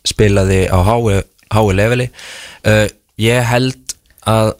[0.09, 2.09] spilaði á hái, leveli.
[2.67, 2.89] Uh,
[3.21, 3.95] ég held
[4.27, 4.57] að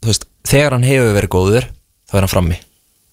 [0.00, 1.68] þú veist, þegar hann hefur verið góður
[2.08, 2.58] þá er hann frammi.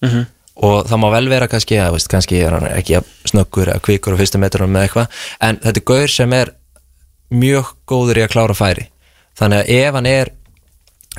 [0.04, 0.26] Mhm.
[0.56, 3.82] og það má vel vera kannski að veist, kannski er hann ekki að snöggur eða
[3.84, 5.08] kvikur á fyrstu metrum með eitthvað.
[5.44, 6.52] En þetta er gaur sem er
[7.28, 8.86] mjög góður í að klára færi.
[9.36, 10.30] Þannig að ef hann er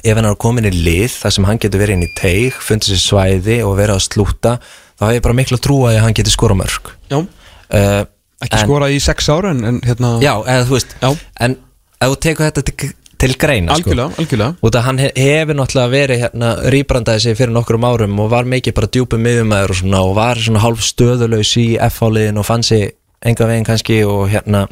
[0.03, 2.93] ef hann er komin í lið þar sem hann getur verið inn í teig, fundið
[2.93, 4.53] sér svæði og verið að slúta,
[4.99, 8.03] þá hef ég bara miklu að trúa að hann getur skora mörg Já, uh,
[8.43, 11.09] ekki en- skorað í sex ára en, en hérna Já, eða þú veist Já.
[11.47, 11.57] en
[12.01, 14.55] ef þú tekur þetta til, til greina sko, Algjörlega, algjörlega.
[14.61, 18.45] Út að hann he- hefur náttúrulega verið hérna, rýbrandaði sig fyrir nokkrum árum og var
[18.45, 22.63] mikið bara djúpum miðumæður og svona og var svona hálf stöðulaus í F-háliðin og fann
[22.63, 22.91] sig
[23.25, 24.67] enga veginn kannski og hérna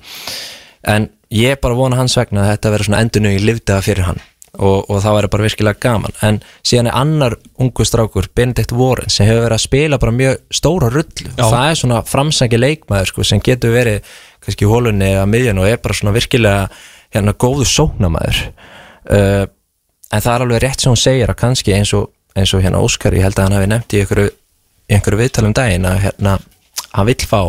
[0.86, 4.22] en ég bara vona hans vegna að þetta verður svona endinu í livdaða fyrir hann
[4.58, 9.12] og, og það væri bara virkilega gaman en síðan er annar ungu strákur Benedikt Warren
[9.12, 11.44] sem hefur verið að spila bara mjög stóra rullu Já.
[11.44, 15.70] það er svona framsæki leikmaður sko, sem getur verið kannski í hólunni eða miðjan og
[15.70, 16.68] er bara svona virkilega
[17.16, 19.46] hérna góðu sóknamaður uh,
[20.12, 22.84] en það er alveg rétt sem hún segir að kannski eins og, eins og hérna
[22.84, 24.34] Óskar ég held að hann hafi nefnt í einhverju,
[24.92, 26.38] einhverju viðtalum daginn að hérna
[26.96, 27.40] hann vill fá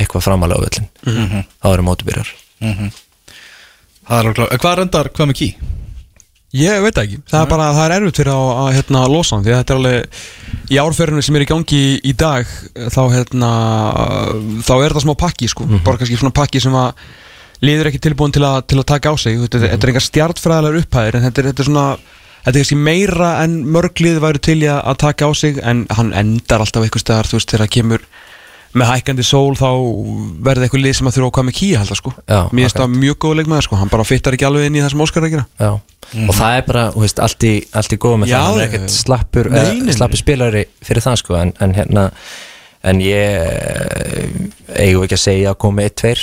[0.00, 1.26] eitthvað framalega á völlin mm.
[1.28, 1.46] -hmm.
[1.62, 1.86] þá eru
[4.08, 5.48] er alveg klár En Hvað reyndar, hvað með ký?
[6.54, 9.34] Ég veit það ekki, það er bara, það er erfitt fyrir að, að hérna, losa
[9.34, 12.52] hann, því að þetta er alveg í árferðinu sem er í gangi í, dag
[12.94, 13.50] þá hérna,
[14.62, 17.02] þá er þetta smá pakki sko, bara kannski svona pakki sem að
[17.64, 20.84] liður ekki tilbúin til að, til að taka á sig, þetta, þetta er engar stjartfræðilegar
[20.84, 21.86] upphæðir en þetta er, þetta er svona
[22.44, 26.62] þetta er kannski meira en mörglið væru til að, taka á sig en hann endar
[26.62, 28.06] alltaf eitthvað staðar, þú veist, þegar það kemur
[28.74, 29.68] með hækkandi sól þá
[30.44, 32.12] verði eitthvað lið sem að þurfa að hvað með kýja halda sko.
[32.26, 34.82] Já, mér finnst það mjög góð leikmaður sko, hann bara fittar ekki alveg inn í
[34.82, 35.46] það sem Óskar er að gera.
[35.60, 35.70] Já,
[36.24, 38.60] og það er bara, þú veist, allt í, allt í góð með Já, það, hann
[38.60, 42.06] er ekkert slappur, eh, slappur spilari fyrir það sko, en, en hérna
[42.84, 44.28] en ég eh,
[44.84, 46.14] eigum ekki að segja að komi 1-2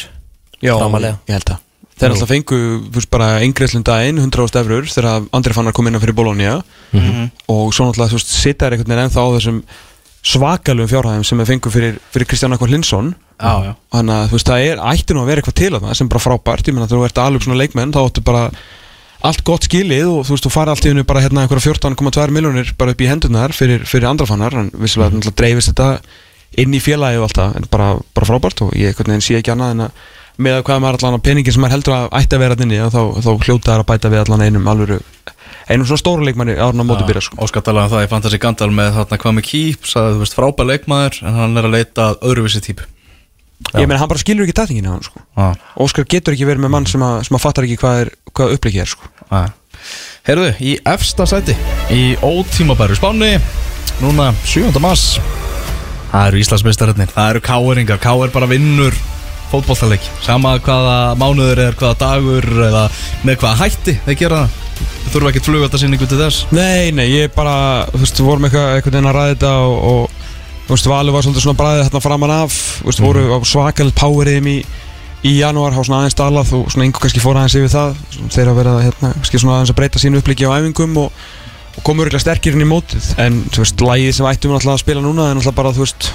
[0.62, 1.22] Já, framalega.
[1.30, 1.68] ég held það.
[2.02, 6.02] Þeir alltaf fengu þú veist, bara eingreðslun daginn 100 eurur þegar Andri Fannar kom innan
[6.02, 6.56] fyrir Bologna.
[7.52, 8.70] Og svo náttúrulega þú veist sita
[10.22, 13.72] svakalum fjárhæðum sem er fengu fyrir, fyrir Kristján Akvar Linsson Já, já.
[13.96, 16.10] Þannig að þú veist það er ætti nú að vera eitthvað til að það sem
[16.12, 16.68] bara frábært.
[16.68, 18.44] Ég þegar þú ert alveg svona leikmenn þá áttu bara
[19.26, 22.36] allt gott skilið og þú veist, þú farið allt í hennu bara hérna einhverja 14,2
[22.36, 25.36] miljónir bara upp í hendunar fyrir, fyrir andrafannar en vissilega mm.
[25.38, 25.90] dreifist þetta
[26.62, 29.76] inn í félagi og allt það, en bara, bara frábært og ég sé ekki annað
[29.76, 30.02] en að
[30.42, 32.66] með að hvað maður allan á peningin sem maður heldur að ætti að vera þarna
[32.68, 33.76] inni og þá, þá hljóta
[35.72, 37.40] einum svona stóru leikmanni árun á móti byrja sko.
[37.42, 40.38] Óskar talaði um það í Fantasy Gandal með þarna hvað með Kýp sagði þú veist
[40.38, 42.88] frábær leikmaður en hann er að leita öðruvísi típu
[43.78, 45.22] ég meina hann bara skilur ekki tætingin á hann sko.
[45.38, 45.54] ah.
[45.80, 48.56] Óskar getur ekki verið með mann sem að, sem að fattar ekki hvað, er, hvað
[48.58, 49.12] upplikið er sko.
[49.30, 49.52] ah.
[50.28, 51.56] Herðu, í efsta sæti
[51.94, 53.36] í ótímabæru spáni
[54.02, 54.74] núna 7.
[54.84, 55.20] mass
[56.12, 58.98] það eru Íslandsmeistararnir það eru káeringar, káer bara vinnur
[59.52, 62.84] fótbolltaleik, sama hvaða mánuður eða hvaða dagur eða
[63.28, 66.46] með hvaða hætti þeir gera það Þú þurfa ekkert flugöldarsýningu til þess?
[66.56, 69.76] Nei, nei, ég bara, þú veist, við vorum eitthvað, eitthvað inn að ræða þetta og,
[69.92, 70.22] og
[70.68, 73.98] þú veist, Valur var svolítið svona bræðið hérna framan af þú veist, voru á svakalit
[74.00, 74.56] poweriðum í,
[75.28, 78.02] í janúar, há svona aðeins dalað og svona einhver kannski fór aðeins yfir það
[78.32, 81.22] þeir að vera hérna, kannski svona aðeins að breyta sínu uppliki á æfingum og,
[81.76, 84.80] og komur örgulega sterkir inn í mótið, en þú veist, lægið sem ættum við náttúrulega
[84.80, 86.12] að spila núna er náttúrulega bara, þú veist,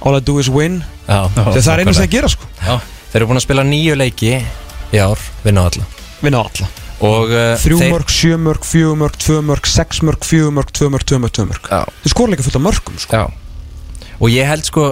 [0.00, 0.80] all I do is win.
[1.04, 2.48] Já, þegar það er einnig sem að gera, sko.
[2.62, 2.76] Já,
[3.10, 5.88] þeir eru búin að spila nýju leiki í ár, vinna á alla.
[6.24, 6.70] Vinna á alla,
[7.00, 10.72] Og uh, þrjú þeir- mörg, sjö mörg, fjögur mörg, tvö mörg, sex mörg, fjögur mörg,
[10.76, 11.84] tvö mörg, tvö mörg, tvö mörg Já.
[12.02, 13.22] þeir skora líka fullt af mörgum, sko.
[14.20, 14.90] Og ég held sko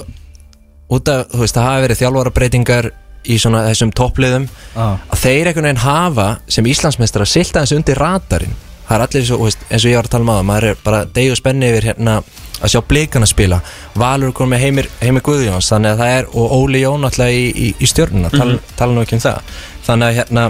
[0.89, 2.91] út af, þú veist, það hafa verið þjálfara breytingar
[3.29, 4.47] í svona þessum toppliðum
[4.79, 4.97] ah.
[5.13, 8.57] að þeir einhvern veginn hafa sem Íslandsmeistar að silta þessu undir radarinn.
[8.89, 10.67] Það er allir svo, þú veist, eins og ég var að tala um aða maður
[10.71, 12.15] er bara degi og spenni yfir hérna
[12.59, 13.59] að sjá blikana spila.
[14.01, 17.45] Valur kom með Heimir, Heimir Guðjóns þannig að það er, og Óli Jón alltaf í,
[17.53, 19.53] í, í stjörnuna, tala, tala nú ekki um það.
[19.85, 20.47] Þannig að hérna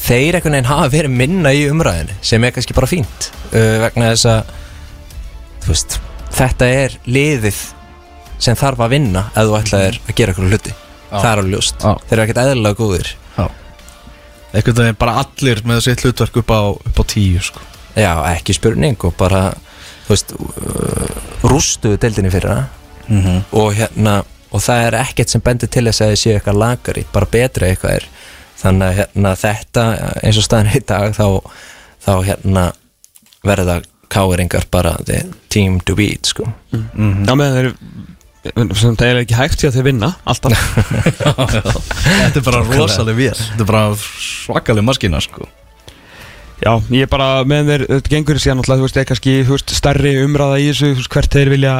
[0.00, 4.12] þeir einhvern veginn hafa verið minna í umræðinu sem er kannski bara fínt uh, vegna
[4.14, 4.54] þess að
[5.68, 5.98] veist,
[6.34, 7.60] þetta er liðið
[8.40, 10.76] sem þarf að vinna ef þú ætlaðir að gera eitthvað hluti
[11.10, 11.92] það er alveg ljóst, Já.
[12.06, 13.10] þeir eru ekkert eðlilega góðir
[14.50, 17.60] einhvern veginn bara allir með sitt hlutverk upp á, upp á tíu sko.
[17.94, 19.44] Já, ekki spurning og bara,
[20.08, 22.64] þú veist, uh, rústuðu deildinni fyrir það
[23.10, 23.38] Mhm.
[23.58, 24.16] og hérna,
[24.52, 27.66] og það er ekkert sem bendir til þess að þið séu eitthvað lagari, bara betra
[27.70, 28.04] eitthvað er.
[28.60, 29.86] Þannig að hérna, þetta,
[30.20, 31.26] eins og staðan í dag, þá,
[32.04, 32.64] þá hérna
[33.46, 33.80] verða
[34.10, 36.48] káeringar bara the team to beat, sko.
[36.74, 37.70] Já, með þeir
[38.40, 40.54] sem það er ekki hægt því að þeir vinna alltaf
[42.06, 45.44] Þetta er bara rosalega vél Þetta er bara svakalega maskina sko.
[46.60, 49.54] Já, ég er bara með þeir, þetta gengur síðan alltaf, þú veist, er kannski, þú
[49.56, 51.74] veist, stærri umræða í þessu, þú veist, hvert þeir vilja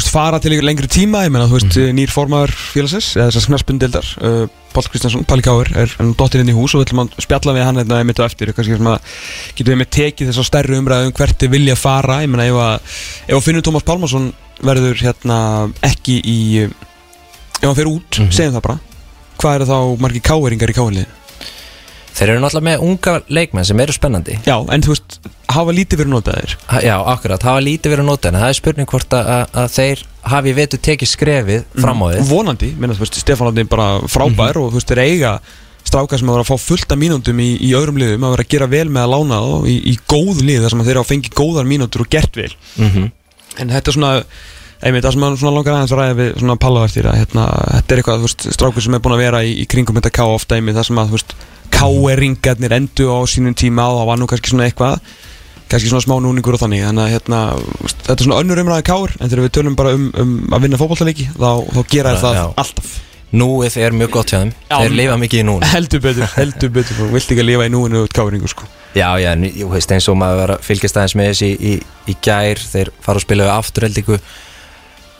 [0.00, 4.08] veist, fara til lengri tíma, ég menna, þú veist, nýr formaður félagsins, eða þessar knaspundildar
[4.26, 7.20] uh, Páll Kristjánsson, Palli Káur, er hann dottir inn í hús og við ætlum að
[7.22, 9.12] spjalla við hann þetta einmitt á eftir, kannski sem að
[9.54, 12.48] getum við með tekið þess að stærri umræða um hvert þeir vilja fara, ég menna,
[12.50, 12.96] ef að
[13.28, 14.32] ef að finnur Tómas Pálmarsson
[14.64, 15.38] verður hérna
[15.86, 18.80] ekki í ef hann fer út, segjum það bara.
[19.38, 21.23] Hvað eru þá margir káeringar í káinliðinu?
[22.14, 24.36] Þeir eru náttúrulega með unga leikmenn sem eru spennandi.
[24.46, 25.16] Já, en þú veist,
[25.50, 28.58] hafa lítið verið notaðir Ha- Já, akkurat, hafa lítið verið að nota en það er
[28.60, 30.04] spurning hvort að, að, þeir
[30.34, 32.22] hafi vetu tekið skrefið fram á þið.
[32.30, 35.34] vonandi, minna þú veist, Stefán Átni bara frábær og þú veist, þeir eiga
[35.84, 38.44] strákar sem að vera að fá fullt af mínúndum í, í öðrum liðum að vera
[38.46, 41.02] að gera vel með að lána þá í, í góð lið þar sem þeir eru
[41.02, 43.10] að fengi góðar mínútur og gert vel Mm
[43.60, 44.12] en þetta er svona,
[44.84, 47.94] einmitt, það sem að svona langar aðeins að ræða við svona pallavertir að hérna, þetta
[47.94, 50.24] er eitthvað, þú veist, strákur sem er búin að vera í, í kringum þetta ká
[50.26, 51.36] ofta einmitt, það sem að, þú veist,
[51.74, 55.00] káeringarnir endu á sínum tíma og það var nú kannski svona eitthvað
[55.70, 57.40] kannski svona smá núningur og þannig þannig að hérna,
[58.04, 60.80] þetta er svona önnur umræði káur en þegar við tölum bara um, um að vinna
[60.80, 62.44] fótballtaleiki þá, þá gera það já.
[62.62, 62.94] alltaf
[63.34, 64.50] Núið er mjög gott hjá þeim.
[64.70, 65.66] Þeir lifa mikið í núinu.
[65.72, 69.08] heldur betur, heldur betur þú vilt ekki að lifa í núinu út káringu sko Já,
[69.18, 72.62] já, en ég veist eins og maður fylgjast aðeins með þessi í, í, í gær
[72.62, 74.20] þeir fara að spila við afturheldingu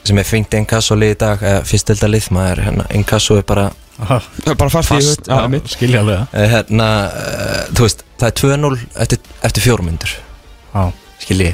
[0.04, 3.70] sem er fengt inkasso lið í dag eða fyrstölda lið, maður hérna, inkasso er bara
[3.98, 5.70] bara fast, í Fast, já, mitt.
[5.70, 10.14] Skiljalega eh, hérna, uh, þú veist, það er 2-0 eftir, eftir fjórmyndur
[10.74, 10.82] Já.
[11.22, 11.52] skilji.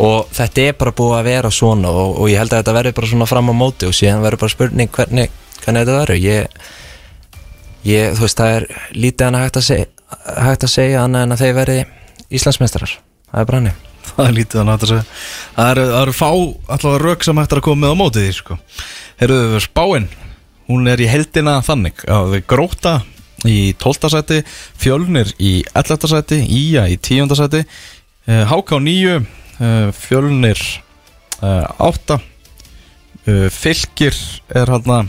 [0.00, 2.96] Og þetta er bara búið að vera svona og, og ég held að þetta verður
[2.96, 6.22] bara svona fram á móti og síðan verður bara spurning hvernig, hvernig þetta verður.
[6.24, 6.72] Ég,
[7.84, 9.92] ég, þú veist, það er lítið hann hægt að segja
[10.24, 11.82] hægt að segja annað en að þeir verði
[12.36, 12.96] Íslandsmeistarar,
[13.30, 13.85] það er bara hann
[14.16, 14.92] Það er lítið nátt að
[15.56, 18.36] Það eru, eru fá allavega rauk sem hægt er að koma með á móti því
[18.36, 18.56] sko.
[19.20, 20.08] Heyrðu, spáin
[20.66, 22.96] Hún er í heldina þannig að gróta
[23.46, 24.08] í 12.
[24.10, 24.40] sæti
[24.80, 26.08] Fjölnir í 11.
[26.10, 27.36] sæti Ía í 10.
[27.38, 30.62] sæti eh, HK 9 eh, Fjölnir
[31.44, 32.18] eh, 8
[33.28, 34.18] eh, Fylkir
[34.50, 35.06] er hann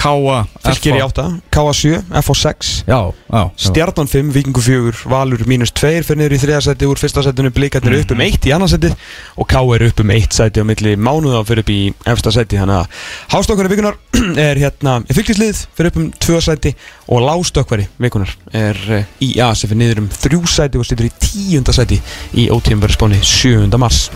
[0.00, 3.42] Káa Fylgir í 8, KA7, FH 6 Já, já, já.
[3.66, 7.52] Stjarnan 5, Vikingu 4, Valur mínus 2 fyrir niður í þriða sæti úr fyrsta sætinu
[7.52, 8.92] Blikarnir upp um 1 í annað sæti
[9.36, 11.78] og K er upp um 1 sæti á milli mánuða fyrir upp í
[12.14, 13.04] efsta sæti þannig að
[13.34, 14.00] hástökkvari vikunar
[14.40, 16.74] er hérna fylgislið fyrir upp um 2 sæti
[17.12, 21.14] og lástökkvari vikunar er eh, IA sem fyrir niður um 3 sæti og situr í
[21.28, 21.72] 10.
[21.76, 22.00] sæti
[22.40, 23.68] í ótíðum spáni 7.
[23.76, 24.08] mars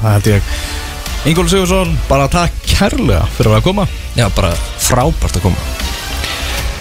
[0.00, 0.95] Það held ég
[1.26, 3.84] Ingól Sigursson, bara takk kærlega fyrir að koma
[4.14, 5.64] Já, bara frábært að koma.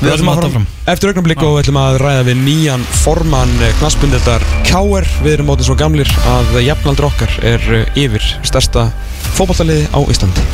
[0.03, 5.09] Við ætlum að fram Eftir augnablik og ætlum að ræða við nýjan formann knaspundildar K.R.
[5.26, 7.65] Við erum mótið svo gamlir að jafnaldur okkar er
[7.97, 8.85] yfir stærsta
[9.34, 10.45] fótballtaliði á Íslandi